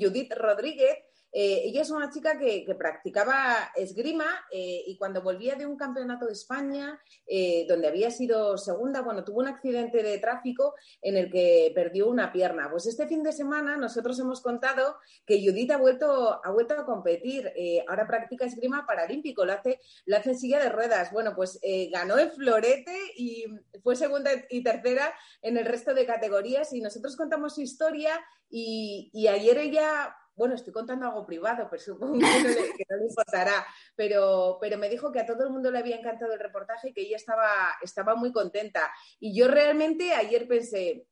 Judith 0.00 0.32
Rodríguez, 0.34 0.98
Eh, 1.36 1.62
ella 1.64 1.82
es 1.82 1.90
una 1.90 2.10
chica 2.10 2.38
que, 2.38 2.64
practicaba 2.78 3.72
esgrima 3.74 4.24
eh, 4.52 4.84
y 4.86 4.96
cuando 4.96 5.20
volvía 5.20 5.56
de 5.56 5.66
un 5.66 5.76
campeonato 5.76 6.26
de 6.26 6.32
España, 6.32 7.00
eh, 7.26 7.66
donde 7.68 7.88
había 7.88 8.10
sido 8.12 8.56
segunda, 8.56 9.00
bueno, 9.00 9.24
tuvo 9.24 9.40
un 9.40 9.48
accidente 9.48 10.02
de 10.04 10.18
tráfico 10.18 10.74
en 11.02 11.16
el 11.16 11.30
que 11.32 11.72
perdió 11.74 12.08
una 12.08 12.32
pierna. 12.32 12.70
Pues 12.70 12.86
este 12.86 13.08
fin 13.08 13.24
de 13.24 13.32
semana 13.32 13.76
nosotros 13.76 14.18
hemos 14.20 14.40
contado 14.40 14.96
que 15.26 15.44
Judith 15.44 15.72
ha 15.72 15.76
vuelto, 15.76 16.40
ha 16.44 16.50
vuelto 16.52 16.74
a 16.74 16.86
competir. 16.86 17.52
ahora 17.88 18.06
practica 18.06 18.44
esgrima 18.44 18.86
paralímpico, 18.86 19.44
lo 19.44 19.54
hace, 19.54 19.80
lo 20.06 20.16
hace 20.16 20.30
en 20.30 20.38
silla 20.38 20.60
de 20.60 20.68
ruedas. 20.68 21.10
Bueno, 21.10 21.34
pues 21.34 21.58
ganó 21.90 22.16
el 22.18 22.30
florete 22.30 22.96
y 23.16 23.44
fue 23.82 23.96
segunda 23.96 24.30
y 24.50 24.62
tercera 24.62 25.12
en 25.42 25.56
el 25.56 25.64
resto 25.64 25.94
de 25.94 26.06
categorías 26.06 26.72
y 26.72 26.80
nosotros 26.80 27.16
contamos 27.16 27.56
su 27.56 27.62
historia 27.62 28.24
y 28.48 29.26
ayer 29.26 29.58
ella 29.58 30.14
bueno, 30.36 30.54
estoy 30.54 30.72
contando 30.72 31.06
algo 31.06 31.26
privado, 31.26 31.68
pero 31.70 31.82
supongo 31.82 32.18
que 32.18 32.86
no 32.88 32.96
le, 32.96 33.06
importará, 33.06 33.64
pero, 33.94 34.58
pero 34.60 34.78
me 34.78 34.88
dijo 34.88 35.12
que 35.12 35.20
a 35.20 35.26
todo 35.26 35.44
el 35.44 35.50
mundo 35.50 35.70
le 35.70 35.78
había 35.78 35.96
encantado 35.96 36.32
el 36.32 36.40
reportaje 36.40 36.88
y 36.88 36.92
que 36.92 37.02
ella 37.02 37.16
estaba, 37.16 37.48
estaba 37.82 38.14
muy 38.14 38.32
contenta. 38.32 38.92
Y 39.20 39.36
yo 39.36 39.48
realmente 39.48 40.12
ayer 40.12 40.48
pensé, 40.48 41.06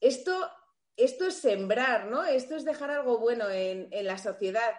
esto, 0.00 0.50
esto 0.96 1.26
es 1.26 1.34
sembrar, 1.34 2.06
¿no? 2.06 2.24
Esto 2.24 2.56
es 2.56 2.64
dejar 2.64 2.90
algo 2.90 3.18
bueno 3.18 3.48
en, 3.48 3.88
la 4.04 4.18
sociedad. 4.18 4.70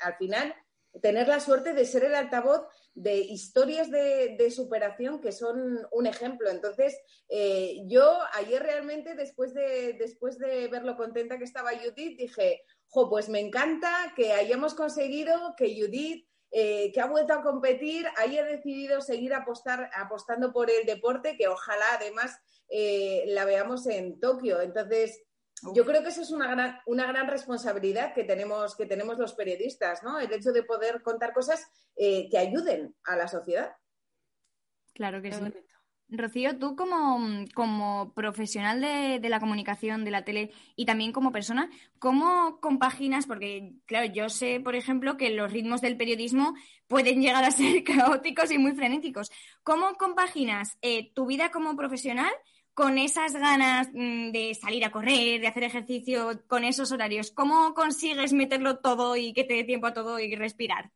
Al 0.00 0.16
final, 0.16 0.54
tener 1.02 1.28
la 1.28 1.40
suerte 1.40 1.74
de 1.74 1.84
ser 1.84 2.04
el 2.04 2.14
altavoz 2.14 2.66
de 2.94 3.16
historias 3.16 3.90
de, 3.90 4.50
superación 4.50 5.20
que 5.20 5.32
son 5.32 5.86
un 5.92 6.06
ejemplo. 6.06 6.50
Entonces, 6.50 6.98
eh, 7.28 7.82
yo 7.86 8.18
ayer 8.34 8.62
realmente, 8.62 9.14
después 9.14 9.54
de, 9.54 9.94
después 9.98 10.38
de 10.38 10.68
ver 10.68 10.84
lo 10.84 10.96
contenta 10.96 11.38
que 11.38 11.44
estaba 11.44 11.70
Judith, 11.76 12.18
dije, 12.18 12.62
jo, 12.88 13.08
pues 13.08 13.28
me 13.28 13.40
encanta 13.40 14.12
que 14.16 14.32
hayamos 14.32 14.74
conseguido 14.74 15.54
que 15.56 15.76
Judith, 15.78 16.26
eh, 16.50 16.90
que 16.92 17.00
ha 17.00 17.06
vuelto 17.06 17.34
a 17.34 17.42
competir, 17.42 18.06
haya 18.16 18.44
decidido 18.44 19.00
seguir 19.00 19.34
apostar, 19.34 19.90
apostando 19.94 20.52
por 20.52 20.70
el 20.70 20.86
deporte, 20.86 21.36
que 21.36 21.48
ojalá 21.48 21.84
además 21.94 22.38
eh, 22.68 23.24
la 23.28 23.44
veamos 23.44 23.86
en 23.86 24.18
Tokio. 24.18 24.60
Entonces, 24.60 25.22
yo 25.74 25.84
creo 25.84 26.02
que 26.02 26.08
eso 26.08 26.22
es 26.22 26.30
una 26.30 26.48
gran, 26.48 26.78
una 26.86 27.06
gran 27.06 27.26
responsabilidad 27.26 28.14
que 28.14 28.24
tenemos, 28.24 28.76
que 28.76 28.86
tenemos 28.86 29.18
los 29.18 29.34
periodistas, 29.34 30.02
¿no? 30.02 30.18
El 30.18 30.32
hecho 30.32 30.52
de 30.52 30.62
poder 30.62 31.02
contar 31.02 31.32
cosas 31.32 31.66
eh, 31.96 32.28
que 32.30 32.38
ayuden 32.38 32.94
a 33.04 33.16
la 33.16 33.28
sociedad. 33.28 33.72
Claro 34.94 35.20
que 35.20 35.32
sí. 35.32 35.40
Rocío, 36.10 36.58
tú 36.58 36.74
como, 36.74 38.12
profesional 38.14 38.80
de, 38.80 39.28
la 39.28 39.40
comunicación, 39.40 40.04
de 40.04 40.10
la 40.10 40.24
tele 40.24 40.52
y 40.74 40.86
también 40.86 41.12
como 41.12 41.32
persona, 41.32 41.70
¿cómo 41.98 42.60
compaginas? 42.60 43.26
Porque, 43.26 43.74
claro, 43.84 44.10
yo 44.12 44.30
sé, 44.30 44.60
por 44.60 44.74
ejemplo, 44.74 45.18
que 45.18 45.30
los 45.30 45.52
ritmos 45.52 45.82
del 45.82 45.98
periodismo 45.98 46.54
pueden 46.86 47.20
llegar 47.20 47.44
a 47.44 47.50
ser 47.50 47.84
caóticos 47.84 48.50
y 48.50 48.58
muy 48.58 48.72
frenéticos. 48.72 49.30
¿Cómo 49.62 49.94
compaginas 49.94 50.78
eh, 50.80 51.12
tu 51.12 51.26
vida 51.26 51.50
como 51.50 51.76
profesional 51.76 52.32
con 52.72 52.96
esas 52.96 53.34
ganas 53.34 53.90
mm, 53.92 54.30
de 54.30 54.56
salir 54.58 54.86
a 54.86 54.90
correr, 54.90 55.42
de 55.42 55.48
hacer 55.48 55.64
ejercicio, 55.64 56.42
con 56.46 56.64
esos 56.64 56.90
horarios? 56.90 57.32
¿Cómo 57.32 57.74
consigues 57.74 58.32
meterlo 58.32 58.78
todo 58.78 59.14
y 59.14 59.34
que 59.34 59.44
te 59.44 59.54
dé 59.54 59.64
tiempo 59.64 59.88
a 59.88 59.92
todo 59.92 60.18
y 60.18 60.34
respirar? 60.34 60.90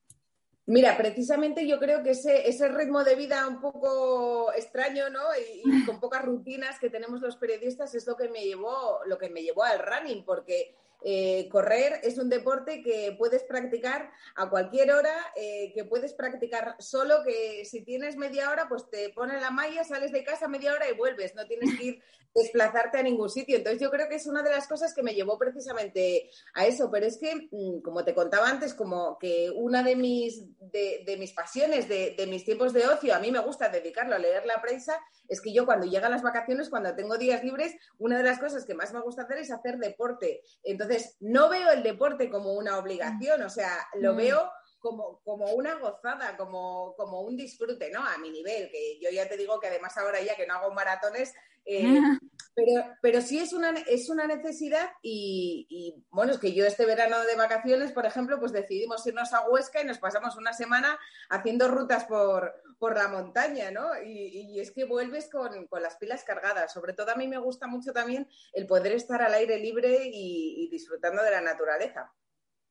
Mira, 0.66 0.96
precisamente 0.96 1.66
yo 1.66 1.80
creo 1.80 2.04
que 2.04 2.10
ese, 2.10 2.48
ese 2.48 2.68
ritmo 2.68 3.02
de 3.02 3.16
vida 3.16 3.48
un 3.48 3.60
poco 3.60 4.52
extraño, 4.52 5.10
¿no? 5.10 5.20
Y, 5.36 5.84
con 5.84 5.98
pocas 5.98 6.24
rutinas 6.24 6.78
que 6.78 6.88
tenemos 6.88 7.20
los 7.20 7.36
periodistas 7.36 7.94
es 7.96 8.06
lo 8.06 8.16
que 8.16 8.28
me 8.28 8.44
llevó, 8.44 9.00
lo 9.06 9.18
que 9.18 9.28
me 9.28 9.42
llevó 9.42 9.64
al 9.64 9.80
running, 9.80 10.24
porque 10.24 10.76
eh, 11.04 11.48
correr 11.50 12.00
es 12.02 12.18
un 12.18 12.28
deporte 12.28 12.82
que 12.82 13.14
puedes 13.18 13.42
practicar 13.44 14.10
a 14.36 14.48
cualquier 14.48 14.92
hora, 14.92 15.14
eh, 15.36 15.72
que 15.74 15.84
puedes 15.84 16.14
practicar 16.14 16.76
solo, 16.78 17.22
que 17.24 17.64
si 17.64 17.82
tienes 17.82 18.16
media 18.16 18.50
hora, 18.50 18.68
pues 18.68 18.88
te 18.88 19.10
pones 19.10 19.40
la 19.40 19.50
malla, 19.50 19.84
sales 19.84 20.12
de 20.12 20.22
casa 20.22 20.48
media 20.48 20.72
hora 20.72 20.88
y 20.88 20.94
vuelves, 20.94 21.34
no 21.34 21.46
tienes 21.46 21.76
que 21.76 21.84
ir 21.84 22.02
desplazarte 22.34 22.98
a 22.98 23.02
ningún 23.02 23.28
sitio. 23.28 23.56
Entonces 23.56 23.80
yo 23.80 23.90
creo 23.90 24.08
que 24.08 24.14
es 24.14 24.26
una 24.26 24.42
de 24.42 24.50
las 24.50 24.66
cosas 24.66 24.94
que 24.94 25.02
me 25.02 25.14
llevó 25.14 25.38
precisamente 25.38 26.30
a 26.54 26.66
eso, 26.66 26.90
pero 26.90 27.06
es 27.06 27.18
que, 27.18 27.48
mm, 27.50 27.82
como 27.82 28.04
te 28.04 28.14
contaba 28.14 28.48
antes, 28.48 28.72
como 28.72 29.18
que 29.18 29.50
una 29.54 29.82
de 29.82 29.96
mis, 29.96 30.42
de, 30.60 31.16
mis 31.18 31.32
pasiones, 31.32 31.88
de, 31.88 32.14
de 32.16 32.26
mis 32.26 32.44
tiempos 32.44 32.72
de 32.72 32.86
ocio, 32.86 33.14
a 33.14 33.18
mí 33.18 33.30
me 33.30 33.40
gusta 33.40 33.68
dedicarlo 33.68 34.14
a 34.14 34.18
leer 34.18 34.46
la 34.46 34.62
prensa, 34.62 34.98
es 35.28 35.40
que 35.40 35.52
yo 35.52 35.66
cuando 35.66 35.86
llegan 35.86 36.10
las 36.10 36.22
vacaciones, 36.22 36.70
cuando 36.70 36.94
tengo 36.94 37.18
días 37.18 37.42
libres, 37.44 37.74
una 37.98 38.18
de 38.18 38.24
las 38.24 38.38
cosas 38.38 38.64
que 38.64 38.74
más 38.74 38.92
me 38.92 39.00
gusta 39.00 39.22
hacer 39.22 39.38
es 39.38 39.50
hacer 39.50 39.78
deporte. 39.78 40.42
Entonces, 40.62 40.91
no 41.20 41.48
veo 41.48 41.70
el 41.70 41.82
deporte 41.82 42.30
como 42.30 42.54
una 42.54 42.78
obligación, 42.78 43.42
o 43.42 43.50
sea, 43.50 43.88
lo 43.94 44.14
mm. 44.14 44.16
veo 44.16 44.52
como, 44.78 45.20
como 45.22 45.46
una 45.52 45.74
gozada, 45.74 46.36
como, 46.36 46.94
como 46.96 47.20
un 47.22 47.36
disfrute, 47.36 47.90
¿no? 47.90 48.04
A 48.04 48.18
mi 48.18 48.30
nivel, 48.30 48.70
que 48.70 48.98
yo 49.00 49.10
ya 49.10 49.28
te 49.28 49.36
digo 49.36 49.60
que 49.60 49.68
además 49.68 49.96
ahora 49.96 50.20
ya 50.20 50.34
que 50.36 50.46
no 50.46 50.54
hago 50.54 50.72
maratones, 50.72 51.32
eh, 51.64 51.84
pero, 52.54 52.84
pero 53.00 53.20
sí 53.20 53.38
es 53.38 53.52
una, 53.52 53.70
es 53.86 54.08
una 54.08 54.26
necesidad 54.26 54.90
y, 55.02 56.04
bueno, 56.10 56.32
es 56.32 56.38
que 56.38 56.52
yo 56.52 56.66
este 56.66 56.86
verano 56.86 57.20
de 57.22 57.36
vacaciones, 57.36 57.92
por 57.92 58.06
ejemplo, 58.06 58.38
pues 58.38 58.52
decidimos 58.52 59.06
irnos 59.06 59.32
a 59.32 59.48
Huesca 59.48 59.80
y 59.80 59.86
nos 59.86 59.98
pasamos 59.98 60.36
una 60.36 60.52
semana 60.52 60.98
haciendo 61.30 61.68
rutas 61.68 62.04
por, 62.04 62.54
por 62.78 62.96
la 62.96 63.08
montaña, 63.08 63.70
¿no? 63.70 63.90
Y, 64.02 64.60
es 64.60 64.70
que 64.70 64.84
vuelves 64.84 65.28
con, 65.30 65.68
las 65.80 65.96
pilas 65.96 66.24
cargadas. 66.24 66.72
Sobre 66.72 66.92
todo 66.92 67.10
a 67.10 67.16
mí 67.16 67.26
me 67.26 67.38
gusta 67.38 67.66
mucho 67.66 67.92
también 67.92 68.28
el 68.52 68.66
poder 68.66 68.92
estar 68.92 69.22
al 69.22 69.34
aire 69.34 69.58
libre 69.58 70.00
y 70.04 70.68
disfrutando 70.70 71.22
de 71.22 71.30
la 71.30 71.40
naturaleza. 71.40 72.12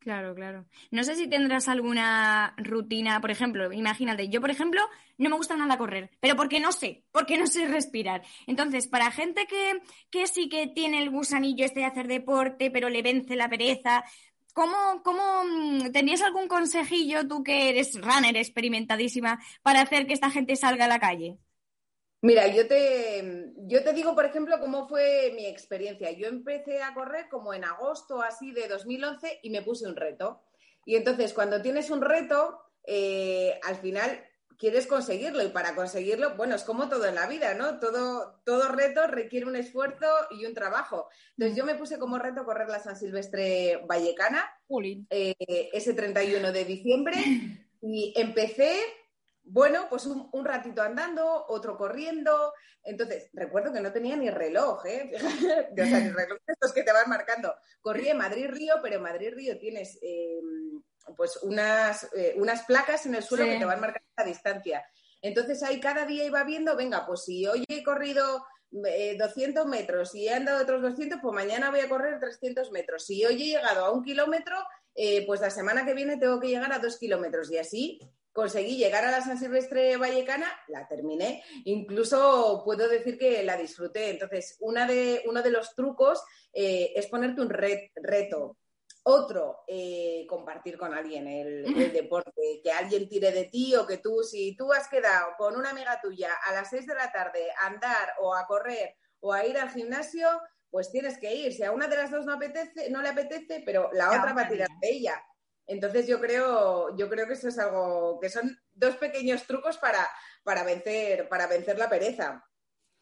Claro, 0.02 0.34
claro. 0.34 0.66
No 0.90 1.04
sé 1.04 1.14
si 1.16 1.28
tendrás 1.30 1.68
alguna 1.68 2.56
rutina, 2.58 3.22
por 3.22 3.30
ejemplo, 3.30 3.72
imagínate, 3.72 4.30
yo 4.30 4.42
por 4.42 4.50
ejemplo 4.50 4.82
no 5.20 5.30
me 5.30 5.36
gusta 5.36 5.56
nada 5.56 5.78
correr, 5.78 6.10
pero 6.20 6.36
porque 6.36 6.60
no 6.60 6.72
sé, 6.72 7.04
porque 7.12 7.38
no 7.38 7.46
sé 7.46 7.68
respirar. 7.68 8.24
Entonces, 8.48 8.88
para 8.88 9.12
gente 9.12 9.46
que, 9.46 9.80
que 10.10 10.26
sí 10.26 10.50
que 10.50 10.66
tiene 10.66 11.04
el 11.04 11.12
gusanillo 11.12 11.66
este 11.66 11.82
de 11.82 11.86
hacer 11.86 12.08
deporte, 12.08 12.72
pero 12.72 12.90
le 12.90 13.04
vence 13.04 13.36
la 13.36 13.48
pereza, 13.48 14.04
¿cómo, 14.54 15.04
cómo 15.04 15.44
mm, 15.46 15.92
tenías 15.92 16.24
algún 16.24 16.48
consejillo 16.48 17.28
tú 17.28 17.44
que 17.44 17.70
eres 17.70 17.94
runner 18.02 18.36
experimentadísima 18.38 19.40
para 19.62 19.82
hacer 19.82 20.08
que 20.08 20.14
esta 20.14 20.32
gente 20.32 20.56
salga 20.56 20.86
a 20.86 20.88
la 20.88 21.00
calle? 21.00 21.38
Mira, 22.24 22.48
yo 22.48 22.68
te, 22.68 23.52
yo 23.58 23.84
te 23.84 23.94
digo, 23.94 24.14
por 24.14 24.26
ejemplo, 24.26 24.60
cómo 24.60 24.88
fue 24.88 25.34
mi 25.36 25.48
experiencia. 25.48 26.12
Yo 26.12 26.28
empecé 26.28 26.84
a 26.84 26.94
correr 26.94 27.28
como 27.30 27.54
en 27.54 27.64
agosto 27.64 28.22
así 28.22 28.52
de 28.52 28.68
2011 28.68 29.40
y 29.42 29.50
me 29.50 29.64
puse 29.64 29.88
un 29.88 29.96
reto. 29.96 30.44
Y 30.86 30.96
entonces, 30.96 31.34
cuando 31.34 31.62
tienes 31.62 31.90
un 31.90 32.02
reto, 32.02 32.60
eh, 32.86 33.60
al 33.64 33.76
final 33.78 34.24
quieres 34.62 34.86
conseguirlo 34.86 35.44
y 35.44 35.48
para 35.48 35.74
conseguirlo, 35.74 36.36
bueno, 36.36 36.54
es 36.54 36.64
como 36.64 36.88
todo 36.88 37.08
en 37.08 37.16
la 37.16 37.26
vida, 37.26 37.56
¿no? 37.56 37.80
Todo, 37.80 38.40
todo 38.46 38.68
reto 38.68 39.08
requiere 39.08 39.48
un 39.48 39.56
esfuerzo 39.56 40.06
y 40.30 40.46
un 40.46 40.54
trabajo. 40.54 41.08
Entonces 41.32 41.58
yo 41.58 41.66
me 41.66 41.74
puse 41.74 41.98
como 41.98 42.20
reto 42.20 42.46
correr 42.46 42.70
la 42.70 42.78
San 42.78 42.96
Silvestre 42.96 43.82
Vallecana 43.88 44.48
eh, 45.10 45.36
ese 45.74 45.96
31 45.96 46.52
de 46.52 46.66
diciembre 46.66 47.16
y 47.82 48.14
empecé 48.16 48.80
bueno, 49.52 49.88
pues 49.90 50.06
un, 50.06 50.46
ratito 50.46 50.82
andando, 50.82 51.46
otro 51.50 51.78
corriendo. 51.78 52.54
Entonces, 52.84 53.30
recuerdo 53.34 53.74
que 53.74 53.82
no 53.82 53.92
tenía 53.92 54.16
ni 54.16 54.30
reloj, 54.30 54.86
¿eh? 54.86 55.12
o 55.74 55.76
sea, 55.76 56.00
ni 56.00 56.10
reloj 56.10 56.40
de 56.48 56.54
estos 56.54 56.72
que 56.72 56.84
te 56.84 56.94
van 56.94 57.10
marcando. 57.10 57.54
Corrí 57.82 58.08
en 58.08 58.18
Madrid-Río, 58.18 58.76
pero 58.82 58.96
en 58.96 59.02
Madrid-Río 59.02 59.60
tienes 59.60 60.00
em, 60.02 60.82
pues 61.18 61.38
unas, 61.44 62.08
eh, 62.16 62.34
unas 62.38 62.64
placas 62.64 63.06
en 63.06 63.16
el 63.16 63.24
suelo 63.24 63.44
que 63.44 63.60
te 63.60 63.66
van 63.66 63.82
marcando 63.82 64.08
la 64.16 64.24
distancia. 64.24 64.86
Entonces 65.22 65.62
ahí 65.64 65.82
cada 65.82 66.06
día 66.06 66.24
iba 66.24 66.44
viendo, 66.46 66.78
venga, 66.78 67.06
pues 67.06 67.26
si 67.26 67.46
hoy 67.46 67.66
he 67.68 67.84
corrido 67.84 68.46
200 68.72 69.66
eh, 69.66 69.68
metros 69.68 70.16
y 70.16 70.30
he 70.30 70.34
andado 70.34 70.64
otros 70.64 70.82
200, 70.82 71.20
pues 71.22 71.36
mañana 71.36 71.72
voy 71.72 71.82
a 71.82 71.90
correr 71.90 72.22
300 72.22 72.72
metros. 72.72 73.06
Si 73.06 73.26
hoy 73.26 73.34
he 73.34 73.48
llegado 73.48 73.84
a 73.84 73.92
un 73.92 74.02
kilómetro, 74.02 74.56
eh, 74.96 75.26
pues 75.28 75.42
la 75.42 75.50
semana 75.50 75.86
que 75.86 75.94
viene 75.94 76.16
tengo 76.16 76.40
que 76.40 76.48
llegar 76.48 76.72
a 76.72 76.80
dos 76.80 76.98
kilómetros 76.98 77.52
y 77.52 77.58
así 77.58 78.00
conseguí 78.32 78.78
llegar 78.78 79.04
a 79.06 79.12
la 79.12 79.22
San 79.22 79.38
Silvestre 79.38 79.98
Vallecana, 79.98 80.48
la 80.68 80.88
terminé, 80.88 81.44
incluso 81.66 82.62
puedo 82.64 82.88
decir 82.88 83.18
que 83.18 83.44
la 83.44 83.58
disfruté. 83.58 84.10
Entonces, 84.10 84.58
una 84.60 84.88
de, 84.88 85.24
uno 85.26 85.42
de 85.42 85.52
los 85.52 85.76
trucos 85.76 86.24
eh, 86.54 86.94
es 86.96 87.08
ponerte 87.08 87.42
un 87.42 87.50
reto. 87.50 88.58
Otro, 89.04 89.64
eh, 89.68 90.28
compartir 90.30 90.78
con 90.78 90.94
alguien 90.94 91.28
el, 91.28 91.92
deporte, 91.92 92.62
que 92.64 92.72
alguien 92.72 93.10
tire 93.10 93.32
de 93.32 93.46
ti 93.46 93.76
o 93.76 93.88
que 93.88 93.98
tú, 93.98 94.22
si 94.24 94.56
tú 94.56 94.72
has 94.72 94.88
quedado 94.88 95.32
con 95.40 95.56
una 95.56 95.72
amiga 95.72 96.00
tuya 96.00 96.30
a 96.46 96.54
las 96.54 96.70
6 96.70 96.86
de 96.86 96.94
la 96.94 97.12
tarde 97.12 97.48
a 97.60 97.66
andar 97.66 98.14
o 98.20 98.36
a 98.36 98.46
correr 98.46 98.96
o 99.20 99.34
a 99.34 99.44
ir 99.44 99.58
al 99.58 99.72
gimnasio, 99.72 100.28
pues 100.70 100.92
tienes 100.92 101.18
que 101.18 101.34
ir. 101.34 101.52
Si 101.54 101.64
a 101.64 101.72
una 101.72 101.88
de 101.88 101.96
las 101.96 102.12
dos 102.12 102.26
no, 102.26 102.34
apetece, 102.34 102.92
no 102.92 103.02
le 103.02 103.10
apetece, 103.10 103.64
pero 103.66 103.90
la 103.92 104.10
otra 104.10 104.34
va 104.34 104.44
a 104.44 104.48
tirar 104.48 104.70
de 104.80 104.90
ella. 104.90 105.24
Entonces 105.68 106.08
yo 106.08 106.20
creo, 106.20 106.96
yo 106.98 107.10
creo 107.10 107.28
que 107.28 107.34
eso 107.34 107.48
es 107.48 107.58
algo, 107.60 108.20
que 108.20 108.30
son 108.30 108.60
dos 108.74 108.98
pequeños 108.98 109.46
trucos 109.48 109.78
para, 109.78 110.08
para 110.44 110.64
vencer, 110.64 111.30
para 111.30 111.48
vencer 111.48 111.78
la 111.78 111.90
pereza. 111.90 112.46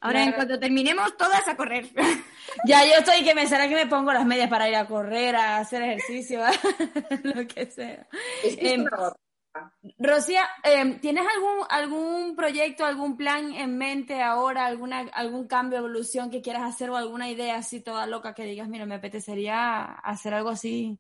Ahora, 0.01 0.24
en 0.24 0.32
cuanto 0.32 0.58
terminemos, 0.58 1.18
todas 1.18 1.48
a 1.48 1.56
correr. 1.56 1.89
Ya, 2.66 2.84
yo 2.84 2.94
estoy 2.98 3.24
que 3.24 3.36
me 3.36 3.46
será 3.46 3.70
que 3.70 3.75
me 3.75 3.86
pongo 3.86 4.12
las 4.12 4.25
medias 4.25 4.50
para 4.50 4.68
ir 4.68 4.75
a 4.75 4.88
correr, 4.88 5.36
a 5.36 5.60
hacer 5.60 5.84
ejercicio, 5.84 6.42
lo 7.24 7.48
que 7.48 7.70
sea. 7.70 8.08
Em, 8.44 8.86
Rocía, 9.98 10.48
em, 10.63 11.00
¿tienes 11.00 11.25
algún, 11.36 11.66
algún 11.70 12.36
proyecto, 12.36 12.86
algún 12.86 13.18
plan 13.18 13.54
en 13.54 13.78
mente 13.78 14.22
ahora, 14.22 14.66
alguna, 14.66 15.01
algún 15.13 15.48
cambio, 15.48 15.78
evolución 15.78 16.30
que 16.30 16.42
quieras 16.42 16.63
hacer 16.63 16.89
o 16.89 16.98
alguna 16.98 17.30
idea 17.30 17.58
así 17.58 17.82
toda 17.82 18.08
loca 18.08 18.34
que 18.34 18.46
digas, 18.46 18.68
mira, 18.68 18.86
me 18.86 18.96
apetecería 18.96 19.84
hacer 19.84 20.34
algo 20.34 20.50
así 20.50 21.00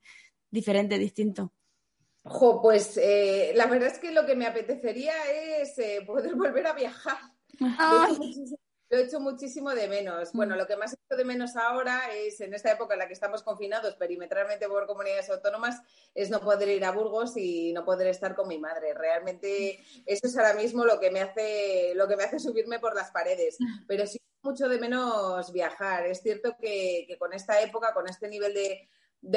diferente, 0.49 0.97
distinto? 0.97 1.53
Jo, 2.23 2.61
pues 2.61 2.97
eh, 2.97 3.53
la 3.55 3.65
verdad 3.65 3.89
es 3.89 3.99
que 3.99 4.11
lo 4.11 4.25
que 4.25 4.35
me 4.35 4.45
apetecería 4.45 5.13
es 5.31 5.77
eh, 5.79 6.03
poder 6.05 6.35
volver 6.35 6.67
a 6.67 6.73
viajar. 6.73 7.17
Lo 8.91 8.97
he 8.97 9.03
hecho 9.03 9.19
muchísimo 9.19 9.69
de 9.69 9.87
menos. 9.87 10.33
Bueno, 10.33 10.55
mm. 10.55 10.57
lo 10.57 10.67
que 10.67 10.75
más 10.75 10.93
he 10.93 10.95
hecho 10.95 11.17
de 11.17 11.23
menos 11.23 11.55
ahora 11.55 12.11
es, 12.13 12.41
en 12.41 12.55
esta 12.55 12.71
época 12.71 12.93
en 12.93 12.99
la 12.99 13.07
que 13.07 13.13
estamos 13.13 13.43
confinados 13.43 13.95
perimetralmente 13.95 14.67
por 14.67 14.87
comunidades 14.87 15.29
autónomas, 15.29 15.79
es 16.15 16.31
no 16.31 16.39
poder 16.41 16.69
ir 16.69 16.83
a 16.83 16.91
Burgos 16.91 17.37
y 17.37 17.71
no 17.71 17.85
poder 17.85 18.07
estar 18.07 18.35
con 18.35 18.47
mi 18.47 18.57
madre. 18.57 18.95
Realmente 18.95 19.79
eso 20.07 20.27
es 20.27 20.37
ahora 20.37 20.55
mismo 20.55 20.85
lo 20.85 20.99
que 20.99 21.11
me 21.11 21.21
hace, 21.21 21.93
lo 21.93 22.07
que 22.07 22.15
me 22.15 22.23
hace 22.23 22.39
subirme 22.39 22.79
por 22.79 22.95
las 22.95 23.11
paredes. 23.11 23.57
Pero 23.87 24.07
sí 24.07 24.19
mucho 24.41 24.67
de 24.67 24.79
menos 24.79 25.51
viajar. 25.51 26.05
Es 26.05 26.21
cierto 26.21 26.55
que, 26.59 27.15
con 27.19 27.33
esta 27.33 27.61
época, 27.61 27.93
con 27.93 28.07
este 28.07 28.27
nivel 28.27 28.53
de, 28.53 28.89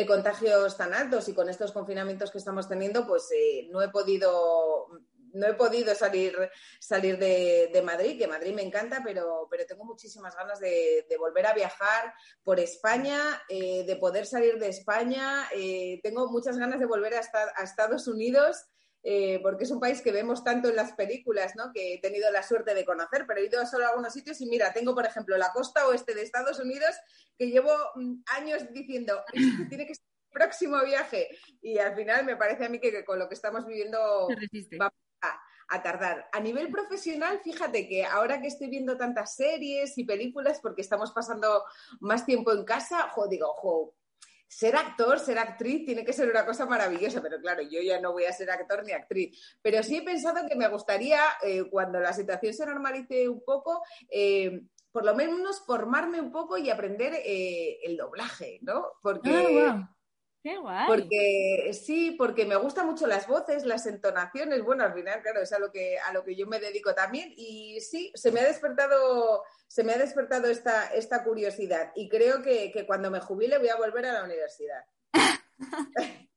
contagios 0.07 0.77
tan 0.77 0.95
altos 0.95 1.29
y 1.29 1.35
con 1.35 1.49
estos 1.49 1.73
confinamientos 1.73 2.31
que 2.31 2.39
estamos 2.39 2.69
teniendo, 2.69 3.07
pues 3.07 3.29
eh, 3.33 3.69
no 3.71 3.83
he 3.83 3.89
podido 3.89 4.89
no 5.35 5.47
he 5.47 5.55
podido 5.55 5.95
salir, 5.95 6.37
salir 6.79 7.19
de, 7.19 7.83
Madrid, 7.85 8.19
que 8.19 8.27
Madrid 8.27 8.55
me 8.55 8.63
encanta, 8.63 9.01
pero, 9.05 9.49
pero 9.51 9.67
tengo 9.67 9.85
muchísimas 9.85 10.37
ganas 10.37 10.61
de, 10.61 11.07
volver 11.19 11.47
a 11.47 11.55
viajar 11.55 12.13
por 12.45 12.61
España, 12.61 13.19
eh, 13.49 13.85
de 13.87 13.97
poder 13.97 14.27
salir 14.27 14.59
de 14.59 14.69
España. 14.69 15.49
Eh, 15.55 16.01
tengo 16.03 16.31
muchas 16.31 16.59
ganas 16.59 16.81
de 16.81 16.87
volver 16.87 17.15
a 17.15 17.63
Estados 17.63 18.09
Unidos. 18.09 18.67
Eh, 19.05 19.41
porque 19.43 19.65
es 19.65 19.71
un 19.73 19.81
país 19.81 20.01
que 20.01 20.13
vemos 20.13 20.45
tanto 20.45 20.69
en 20.69 20.77
las 20.77 20.93
películas, 20.93 21.57
¿no? 21.57 21.73
que 21.73 21.95
he 21.95 22.01
tenido 22.01 22.31
la 22.31 22.45
suerte 22.45 22.73
de 22.73 22.85
conocer, 22.85 23.25
pero 23.27 23.41
he 23.41 23.47
ido 23.47 23.61
a 23.61 23.67
solo 23.67 23.85
a 23.85 23.89
algunos 23.89 24.13
sitios 24.13 24.41
y 24.41 24.47
mira, 24.47 24.73
tengo, 24.73 24.95
por 24.95 25.05
ejemplo, 25.05 25.37
la 25.37 25.53
costa 25.53 25.89
oeste 25.89 26.15
de 26.15 26.23
Estados 26.23 26.61
Unidos, 26.61 26.95
que 27.37 27.49
llevo 27.51 27.73
mm, 27.97 28.23
años 28.39 28.63
diciendo, 28.73 29.21
tiene 29.69 29.87
que 29.87 29.97
ser 29.97 30.05
el 30.05 30.33
próximo 30.33 30.81
viaje, 30.85 31.29
y 31.61 31.79
al 31.79 31.97
final 31.97 32.25
me 32.25 32.37
parece 32.37 32.65
a 32.65 32.69
mí 32.69 32.79
que, 32.79 33.05
con 33.05 33.19
lo 33.19 33.29
que 33.29 33.35
estamos 33.35 33.67
viviendo 33.67 34.29
a, 35.69 35.83
tardar. 35.83 36.29
A 36.33 36.39
nivel 36.39 36.71
profesional, 36.71 37.41
fíjate 37.43 37.89
que 37.89 38.05
ahora 38.05 38.41
que 38.41 38.47
estoy 38.47 38.69
viendo 38.69 38.97
tantas 38.97 39.35
series 39.35 39.97
y 39.99 40.05
películas, 40.05 40.61
porque 40.61 40.83
estamos 40.83 41.13
pasando 41.13 41.65
más 42.01 42.25
tiempo 42.25 42.53
en 42.53 42.65
casa, 42.65 43.09
jo, 43.09 43.27
digo, 43.27 43.53
jo, 43.55 43.95
ser 44.53 44.77
actor, 44.77 45.19
ser 45.19 45.39
actriz 45.39 45.87
tiene 45.87 46.05
que 46.05 46.13
ser 46.13 46.29
una 46.29 46.45
cosa 46.45 46.67
maravillosa, 46.67 47.23
pero 47.23 47.41
claro, 47.41 47.63
yo 47.63 47.81
ya 47.81 47.99
no 48.01 48.13
voy 48.13 48.25
a 48.25 48.33
ser 48.33 48.51
actor 48.51 48.85
ni 48.85 48.93
actriz. 48.93 49.57
Pero 49.63 49.83
sí 49.83 49.97
he 49.97 50.03
pensado 50.03 50.47
que 50.47 50.57
me 50.57 50.69
gustaría, 50.69 51.21
eh, 51.43 51.65
cuando 51.71 51.99
la 51.99 52.13
situación 52.13 52.53
se 52.53 52.67
normalice 52.67 53.31
un 53.31 53.43
poco, 53.43 53.83
eh, 54.11 54.61
por 54.91 55.07
lo 55.07 55.15
menos 55.15 55.63
formarme 55.65 56.21
un 56.21 56.31
poco 56.31 56.59
y 56.59 56.69
aprender 56.69 57.15
eh, 57.25 57.79
el 57.83 57.97
doblaje, 57.97 58.59
¿no? 58.61 58.93
Porque 59.01 59.65
ah, 59.67 59.91
Qué 60.43 60.59
guay. 60.59 60.87
Porque 60.89 61.71
sí, 61.73 62.17
porque 62.19 62.45
me 62.45 62.57
gustan 62.57 62.87
mucho 62.87 63.07
las 63.07 63.29
voces, 63.29 63.65
las 63.65 63.87
entonaciones. 63.87 64.63
Bueno, 64.63 64.83
al 64.83 64.93
final, 64.93 65.23
claro, 65.23 65.41
es 65.41 65.53
a 65.53 65.61
lo 65.61 65.71
que, 65.71 65.99
a 66.01 66.13
lo 66.13 66.25
que 66.25 66.35
yo 66.35 66.49
me 66.49 66.59
dedico 66.59 66.95
también. 66.95 67.33
Y 67.37 67.81
sí, 67.81 68.11
se 68.15 68.33
me 68.33 68.41
ha 68.41 68.45
despertado, 68.45 69.45
se 69.69 69.85
me 69.85 69.93
ha 69.93 69.99
despertado 69.99 70.49
esta, 70.49 70.93
esta 70.95 71.23
curiosidad. 71.23 71.93
Y 71.95 72.09
creo 72.09 72.43
que, 72.43 72.73
cuando 72.89 73.09
me 73.09 73.21
jubile 73.21 73.59
voy 73.59 73.69
a 73.69 73.77
volver 73.77 74.07
a 74.07 74.15
la 74.15 74.25
universidad. 74.25 74.85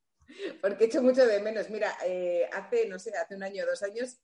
porque 0.62 0.84
he 0.84 0.88
hecho 0.88 1.02
mucho 1.02 1.26
de 1.26 1.42
menos. 1.42 1.72
Mira, 1.72 1.98
eh, 2.06 2.48
hace, 2.54 2.88
no 2.88 3.00
sé, 3.00 3.12
hace 3.18 3.36
un 3.36 3.42
año 3.42 3.64
o 3.64 3.68
dos 3.68 3.82
años 3.82 4.20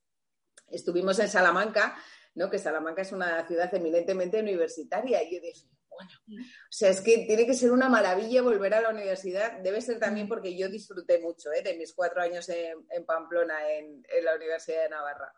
estuvimos 0.67 1.17
en 1.17 1.27
Salamanca, 1.27 1.97
¿no? 2.35 2.51
Que 2.51 2.59
Salamanca 2.59 3.01
es 3.01 3.11
una 3.13 3.47
ciudad 3.47 3.73
eminentemente 3.73 4.39
universitaria. 4.39 5.23
Y 5.23 5.35
yo 5.35 5.41
dije, 5.41 5.67
bueno, 5.91 6.11
o 6.39 6.71
sea, 6.71 6.89
es 6.89 7.01
que 7.01 7.25
tiene 7.27 7.45
que 7.45 7.53
ser 7.53 7.71
una 7.71 7.89
maravilla 7.89 8.41
volver 8.41 8.73
a 8.73 8.81
la 8.81 8.89
universidad. 8.89 9.59
Debe 9.61 9.81
ser 9.81 9.99
también 9.99 10.27
porque 10.27 10.57
yo 10.57 10.69
disfruté 10.69 11.19
mucho 11.19 11.51
¿eh? 11.51 11.61
de 11.61 11.77
mis 11.77 11.93
cuatro 11.93 12.21
años 12.21 12.47
en, 12.49 13.05
Pamplona, 13.05 13.55
en, 13.71 14.03
la 14.23 14.35
Universidad 14.35 14.83
de 14.83 14.89
Navarra. 14.89 15.33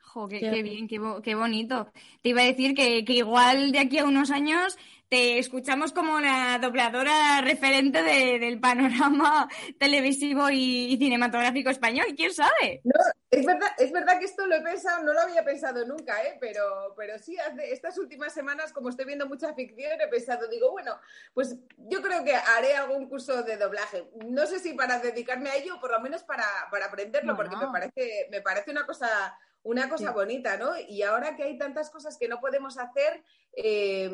Jo, 0.00 0.26
qué, 0.26 0.62
bien, 0.62 0.88
qué, 0.88 1.34
bonito. 1.34 1.92
Te 2.22 2.30
iba 2.30 2.42
a 2.42 2.46
decir 2.46 2.74
que, 2.74 3.04
que 3.04 3.12
igual 3.12 3.72
de 3.72 3.78
aquí 3.78 3.98
a 3.98 4.04
unos 4.04 4.30
años 4.30 4.76
te 5.08 5.38
escuchamos 5.38 5.92
como 5.92 6.20
la 6.20 6.58
dobladora 6.60 7.40
referente 7.40 8.02
del 8.02 8.60
panorama 8.60 9.48
televisivo 9.78 10.50
y, 10.50 10.96
cinematográfico 10.98 11.70
español, 11.70 12.06
¿quién 12.16 12.32
sabe? 12.32 12.80
No, 12.84 13.00
es 13.30 13.46
verdad, 13.46 13.68
es 13.78 13.92
verdad 13.92 14.18
que 14.18 14.26
esto 14.26 14.46
lo 14.46 14.56
he 14.56 14.60
pensado, 14.60 15.02
no 15.04 15.12
lo 15.12 15.20
había 15.20 15.44
pensado 15.44 15.86
nunca, 15.86 16.22
¿eh? 16.24 16.36
pero, 16.40 16.94
pero 16.96 17.18
sí, 17.18 17.38
hace 17.38 17.72
estas 17.72 17.96
últimas 17.98 18.34
semanas, 18.34 18.72
como 18.72 18.90
estoy 18.90 19.06
viendo 19.06 19.26
mucha 19.26 19.54
ficción, 19.54 20.00
he 20.00 20.08
pensado, 20.08 20.48
digo, 20.48 20.70
bueno, 20.72 20.98
pues 21.32 21.56
yo 21.76 22.02
creo 22.02 22.22
que 22.24 22.34
haré 22.34 22.76
algún 22.76 23.08
curso 23.08 23.42
de 23.42 23.56
doblaje. 23.56 24.10
No 24.26 24.46
sé 24.46 24.58
si 24.58 24.74
para 24.74 24.98
dedicarme 24.98 25.50
a 25.50 25.56
ello, 25.56 25.76
o 25.76 25.80
por 25.80 25.92
lo 25.92 26.00
menos 26.00 26.22
para, 26.24 26.44
aprenderlo, 26.84 27.34
porque 27.36 27.56
me 27.56 27.68
parece, 27.68 28.28
me 28.30 28.42
parece 28.42 28.70
una 28.70 28.84
cosa 28.84 29.36
una 29.64 29.88
cosa 29.88 30.12
bonita, 30.12 30.56
¿no? 30.56 30.78
Y 30.78 31.02
ahora 31.02 31.36
que 31.36 31.42
hay 31.42 31.58
tantas 31.58 31.90
cosas 31.90 32.16
que 32.16 32.28
no 32.28 32.40
podemos 32.40 32.78
hacer, 32.78 33.22
eh, 33.54 34.08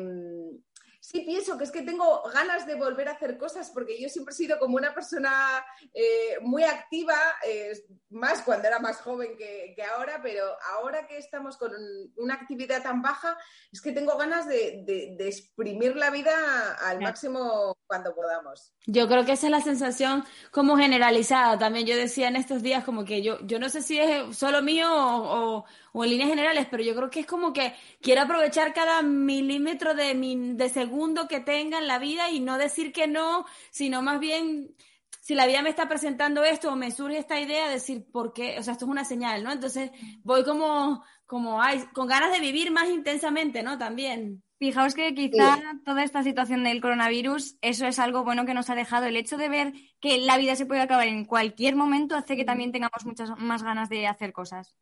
sí 1.05 1.21
pienso 1.21 1.55
que 1.55 1.65
es 1.65 1.71
que 1.71 1.83
tengo 1.83 2.23
ganas 2.33 2.65
de 2.65 2.73
volver 2.73 3.07
a 3.07 3.11
hacer 3.11 3.37
cosas 3.37 3.69
porque 3.69 4.01
yo 4.01 4.09
siempre 4.09 4.33
he 4.33 4.37
sido 4.37 4.57
como 4.57 4.75
una 4.75 4.93
persona 4.93 5.63
eh, 5.93 6.39
muy 6.41 6.63
activa, 6.63 7.15
eh, 7.47 7.73
más 8.09 8.41
cuando 8.41 8.67
era 8.67 8.79
más 8.79 8.97
joven 9.01 9.37
que, 9.37 9.75
ahora, 9.95 10.19
pero 10.23 10.43
ahora 10.73 11.05
que 11.07 11.17
estamos 11.17 11.57
con 11.57 11.71
una 12.17 12.33
actividad 12.33 12.81
tan 12.81 13.03
baja, 13.03 13.37
es 13.71 13.81
que 13.81 13.91
tengo 13.91 14.17
ganas 14.17 14.47
de, 14.47 15.15
exprimir 15.19 15.95
la 15.95 16.09
vida 16.09 16.31
al 16.81 16.99
máximo 17.01 17.77
cuando 17.85 18.15
podamos. 18.15 18.73
Yo 18.87 19.07
creo 19.07 19.25
que 19.25 19.33
esa 19.33 19.47
es 19.47 19.51
la 19.51 19.61
sensación 19.61 20.23
como 20.51 20.77
generalizada. 20.77 21.59
También 21.59 21.85
yo 21.85 21.95
decía 21.95 22.29
en 22.29 22.35
estos 22.35 22.63
días 22.63 22.83
como 22.83 23.05
que 23.05 23.21
yo, 23.21 23.39
yo 23.41 23.59
no 23.59 23.69
sé 23.69 23.81
si 23.81 23.99
es 23.99 24.35
solo 24.35 24.61
mío 24.61 24.89
o 24.91 25.65
o 25.84 25.84
en 26.03 26.09
líneas 26.11 26.29
generales, 26.29 26.67
pero 26.69 26.83
yo 26.83 26.95
creo 26.95 27.09
que 27.09 27.21
es 27.21 27.25
como 27.25 27.53
que 27.53 27.73
quiero 28.01 28.21
aprovechar 28.23 28.73
cada 28.73 29.01
milímetro 29.01 29.93
de, 29.93 30.13
de 30.55 30.69
segundo 30.69 31.27
que 31.27 31.39
tenga 31.39 31.79
en 31.79 31.87
la 31.87 31.99
vida 31.99 32.29
y 32.29 32.39
no 32.39 32.57
decir 32.57 32.91
que 32.91 33.07
no, 33.07 33.45
sino 33.71 34.01
más 34.01 34.19
bien 34.19 34.75
si 35.25 35.33
la 35.33 35.47
vida 35.47 35.63
me 35.63 35.71
está 35.71 35.89
presentando 35.89 36.43
esto 36.43 36.71
o 36.71 36.75
me 36.75 36.91
surge 36.91 37.17
esta 37.17 37.39
idea, 37.39 37.67
decir 37.67 38.05
por 38.11 38.31
qué, 38.31 38.59
o 38.59 38.61
sea, 38.63 38.73
esto 38.73 38.85
es 38.85 38.91
una 38.91 39.05
señal, 39.05 39.43
¿no? 39.43 39.51
Entonces 39.51 39.89
voy 40.23 40.43
como, 40.43 41.03
como, 41.25 41.63
ay, 41.63 41.83
con 41.93 42.07
ganas 42.07 42.31
de 42.31 42.39
vivir 42.39 42.71
más 42.71 42.91
intensamente, 42.91 43.63
¿no? 43.63 43.75
También. 43.79 44.43
Fijaos 44.59 44.93
que 44.93 45.15
quizá 45.15 45.59
toda 45.83 46.03
esta 46.03 46.21
situación 46.21 46.63
del 46.63 46.79
coronavirus, 46.79 47.57
eso 47.61 47.87
es 47.87 47.97
algo 47.97 48.23
bueno 48.23 48.45
que 48.45 48.53
nos 48.53 48.69
ha 48.69 48.75
dejado. 48.75 49.07
El 49.07 49.17
hecho 49.17 49.35
de 49.35 49.49
ver 49.49 49.73
que 49.99 50.19
la 50.19 50.37
vida 50.37 50.55
se 50.55 50.67
puede 50.67 50.81
acabar 50.81 51.07
en 51.07 51.25
cualquier 51.25 51.75
momento 51.75 52.15
hace 52.15 52.37
que 52.37 52.45
también 52.45 52.71
tengamos 52.71 53.03
muchas 53.03 53.31
más 53.37 53.63
ganas 53.63 53.89
de 53.89 54.05
hacer 54.05 54.31
cosas. 54.31 54.77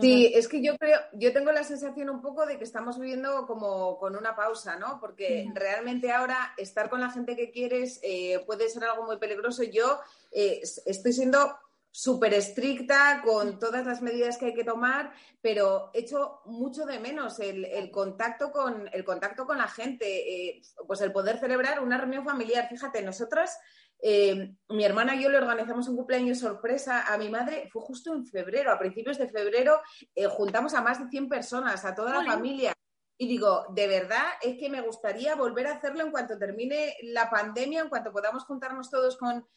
Sí, 0.00 0.32
es 0.34 0.48
que 0.48 0.62
yo 0.62 0.76
creo, 0.76 0.98
yo 1.12 1.32
tengo 1.32 1.52
la 1.52 1.64
sensación 1.64 2.10
un 2.10 2.20
poco 2.20 2.46
de 2.46 2.58
que 2.58 2.64
estamos 2.64 2.98
viviendo 2.98 3.46
como 3.46 3.98
con 3.98 4.16
una 4.16 4.34
pausa, 4.34 4.76
¿no? 4.76 4.98
Porque 5.00 5.46
realmente 5.54 6.10
ahora 6.10 6.54
estar 6.56 6.90
con 6.90 7.00
la 7.00 7.10
gente 7.10 7.36
que 7.36 7.50
quieres 7.50 8.00
eh, 8.02 8.42
puede 8.46 8.68
ser 8.68 8.84
algo 8.84 9.04
muy 9.04 9.18
peligroso. 9.18 9.62
Yo 9.62 10.00
eh, 10.32 10.60
estoy 10.86 11.12
siendo 11.12 11.56
súper 11.90 12.34
estricta 12.34 13.22
con 13.24 13.60
todas 13.60 13.86
las 13.86 14.02
medidas 14.02 14.36
que 14.36 14.46
hay 14.46 14.54
que 14.54 14.64
tomar, 14.64 15.12
pero 15.40 15.90
echo 15.94 16.40
mucho 16.44 16.86
de 16.86 16.98
menos 16.98 17.38
el, 17.38 17.90
contacto 17.92 18.50
con 18.50 18.90
el 18.92 19.04
contacto 19.04 19.46
con 19.46 19.58
la 19.58 19.68
gente, 19.68 20.48
eh, 20.48 20.62
pues 20.88 21.00
el 21.02 21.12
poder 21.12 21.38
celebrar 21.38 21.80
una 21.80 21.96
reunión 21.96 22.24
familiar. 22.24 22.68
Fíjate, 22.68 23.00
nosotras 23.02 23.60
eh, 24.06 24.54
mi 24.68 24.84
hermana 24.84 25.16
y 25.16 25.22
yo 25.22 25.30
le 25.30 25.38
organizamos 25.38 25.88
un 25.88 25.96
cumpleaños 25.96 26.38
sorpresa 26.38 27.06
a 27.10 27.16
mi 27.16 27.30
madre, 27.30 27.70
fue 27.72 27.80
justo 27.80 28.12
en 28.12 28.26
febrero, 28.26 28.70
a 28.70 28.78
principios 28.78 29.16
de 29.16 29.30
febrero, 29.30 29.80
eh, 30.14 30.26
juntamos 30.26 30.74
a 30.74 30.82
más 30.82 31.02
de 31.02 31.08
100 31.08 31.26
personas, 31.26 31.86
a 31.86 31.94
toda 31.94 32.12
la 32.12 32.30
familia. 32.30 32.74
Y 33.16 33.26
digo, 33.26 33.64
de 33.70 33.86
verdad 33.86 34.26
es 34.42 34.58
que 34.58 34.68
me 34.68 34.82
gustaría 34.82 35.34
volver 35.36 35.68
a 35.68 35.76
hacerlo 35.76 36.02
en 36.02 36.10
cuanto 36.10 36.36
termine 36.36 36.94
la 37.04 37.30
pandemia, 37.30 37.80
en 37.80 37.88
cuanto 37.88 38.12
podamos 38.12 38.44
juntarnos 38.44 38.90
todos 38.90 39.16
con, 39.16 39.48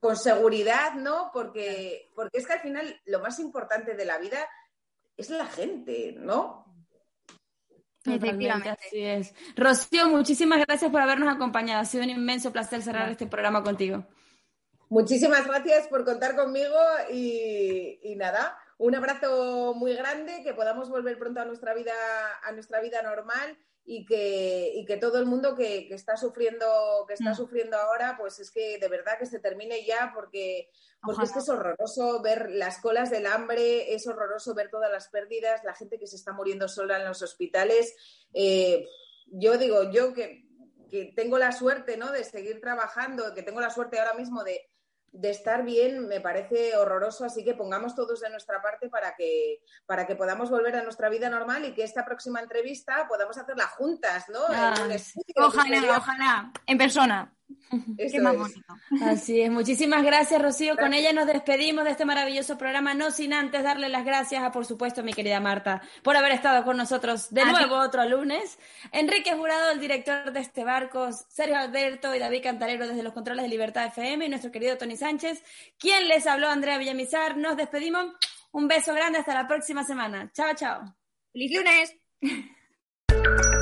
con 0.00 0.16
seguridad, 0.16 0.94
¿no? 0.94 1.30
Porque, 1.32 2.10
porque 2.16 2.38
es 2.38 2.46
que 2.48 2.54
al 2.54 2.62
final 2.62 3.00
lo 3.04 3.20
más 3.20 3.38
importante 3.38 3.94
de 3.94 4.04
la 4.04 4.18
vida 4.18 4.48
es 5.16 5.30
la 5.30 5.46
gente, 5.46 6.12
¿no? 6.18 6.65
Efectivamente. 8.06 8.70
Así 8.70 9.02
es. 9.02 9.34
Rocío, 9.56 10.08
muchísimas 10.08 10.64
gracias 10.66 10.90
por 10.90 11.00
habernos 11.00 11.34
acompañado. 11.34 11.80
Ha 11.80 11.84
sido 11.84 12.04
un 12.04 12.10
inmenso 12.10 12.52
placer 12.52 12.82
cerrar 12.82 13.10
este 13.10 13.26
programa 13.26 13.62
contigo. 13.62 14.04
Muchísimas 14.88 15.46
gracias 15.46 15.88
por 15.88 16.04
contar 16.04 16.36
conmigo 16.36 16.76
y, 17.12 18.14
nada, 18.16 18.56
un 18.78 18.94
abrazo 18.94 19.74
muy 19.74 19.94
grande, 19.94 20.42
que 20.42 20.54
podamos 20.54 20.88
volver 20.88 21.18
pronto 21.18 21.40
a 21.40 21.44
nuestra 21.44 21.74
vida, 21.74 21.94
a 22.42 22.52
nuestra 22.52 22.80
vida 22.80 23.02
normal 23.02 23.58
y 23.84 24.04
que, 24.04 24.72
y 24.74 24.84
que 24.84 24.96
todo 24.96 25.18
el 25.18 25.26
mundo 25.26 25.54
que, 25.54 25.86
que 25.86 25.94
está 25.94 26.16
sufriendo, 26.16 27.04
que 27.06 27.14
está 27.14 27.30
mm. 27.30 27.36
sufriendo 27.36 27.76
ahora, 27.76 28.16
pues 28.18 28.38
es 28.40 28.50
que 28.50 28.78
de 28.78 28.88
verdad 28.88 29.18
que 29.18 29.26
se 29.26 29.38
termine 29.38 29.86
ya 29.86 30.10
porque, 30.12 30.68
porque 31.00 31.24
es 31.24 31.32
que 31.32 31.38
es 31.38 31.48
horroroso 31.48 32.20
ver 32.20 32.50
las 32.50 32.78
colas 32.80 33.10
del 33.10 33.26
hambre, 33.26 33.94
es 33.94 34.06
horroroso 34.06 34.54
ver 34.54 34.70
todas 34.70 34.90
las 34.90 35.08
pérdidas, 35.08 35.62
la 35.64 35.74
gente 35.74 35.98
que 35.98 36.08
se 36.08 36.16
está 36.16 36.32
muriendo 36.32 36.68
sola 36.68 36.98
en 36.98 37.06
los 37.06 37.22
hospitales. 37.22 37.94
Eh, 38.34 38.86
yo 39.26 39.56
digo, 39.56 39.90
yo 39.90 40.12
que, 40.12 40.44
que 40.90 41.12
tengo 41.16 41.38
la 41.38 41.52
suerte 41.52 41.96
¿no? 41.96 42.10
de 42.10 42.24
seguir 42.24 42.60
trabajando, 42.60 43.34
que 43.34 43.42
tengo 43.42 43.60
la 43.60 43.70
suerte 43.70 44.00
ahora 44.00 44.14
mismo 44.14 44.42
de, 44.42 44.68
de 45.12 45.30
estar 45.30 45.64
bien 45.64 46.06
me 46.08 46.20
parece 46.20 46.76
horroroso, 46.76 47.24
así 47.24 47.44
que 47.44 47.54
pongamos 47.54 47.94
todos 47.94 48.20
de 48.20 48.30
nuestra 48.30 48.60
parte 48.60 48.88
para 48.88 49.14
que, 49.14 49.60
para 49.86 50.06
que 50.06 50.16
podamos 50.16 50.50
volver 50.50 50.76
a 50.76 50.82
nuestra 50.82 51.08
vida 51.08 51.30
normal 51.30 51.64
y 51.64 51.72
que 51.72 51.84
esta 51.84 52.04
próxima 52.04 52.40
entrevista 52.40 53.06
podamos 53.08 53.38
hacerla 53.38 53.66
juntas, 53.66 54.28
¿no? 54.28 54.40
ojalá, 55.36 55.96
ojalá, 55.96 56.52
en 56.66 56.78
persona. 56.78 57.35
Así 59.02 59.40
es. 59.40 59.50
Muchísimas 59.50 60.04
gracias, 60.04 60.40
Rocío. 60.40 60.76
Con 60.76 60.94
ella 60.94 61.12
nos 61.12 61.26
despedimos 61.26 61.84
de 61.84 61.90
este 61.90 62.04
maravilloso 62.04 62.56
programa, 62.58 62.94
no 62.94 63.10
sin 63.10 63.32
antes 63.32 63.62
darle 63.62 63.88
las 63.88 64.04
gracias 64.04 64.42
a, 64.42 64.52
por 64.52 64.66
supuesto, 64.66 65.02
mi 65.02 65.12
querida 65.12 65.40
Marta, 65.40 65.82
por 66.02 66.16
haber 66.16 66.32
estado 66.32 66.64
con 66.64 66.76
nosotros 66.76 67.30
de 67.30 67.44
nuevo 67.44 67.76
otro 67.76 68.08
lunes. 68.08 68.58
Enrique 68.92 69.34
Jurado, 69.34 69.70
el 69.70 69.80
director 69.80 70.32
de 70.32 70.40
este 70.40 70.64
barco, 70.64 71.10
Sergio 71.28 71.58
Alberto 71.58 72.14
y 72.14 72.18
David 72.18 72.42
Cantarero 72.42 72.86
desde 72.86 73.02
los 73.02 73.12
controles 73.12 73.42
de 73.42 73.48
Libertad 73.48 73.86
FM 73.86 74.26
y 74.26 74.28
nuestro 74.28 74.50
querido 74.50 74.76
Tony 74.76 74.96
Sánchez, 74.96 75.42
quien 75.78 76.08
les 76.08 76.26
habló, 76.26 76.48
Andrea 76.48 76.78
Villamizar. 76.78 77.36
Nos 77.36 77.56
despedimos. 77.56 78.06
Un 78.52 78.68
beso 78.68 78.94
grande 78.94 79.18
hasta 79.18 79.34
la 79.34 79.46
próxima 79.46 79.84
semana. 79.84 80.30
Chao, 80.32 80.54
chao. 80.54 80.96
¡Feliz 81.30 81.52
lunes! 81.54 81.96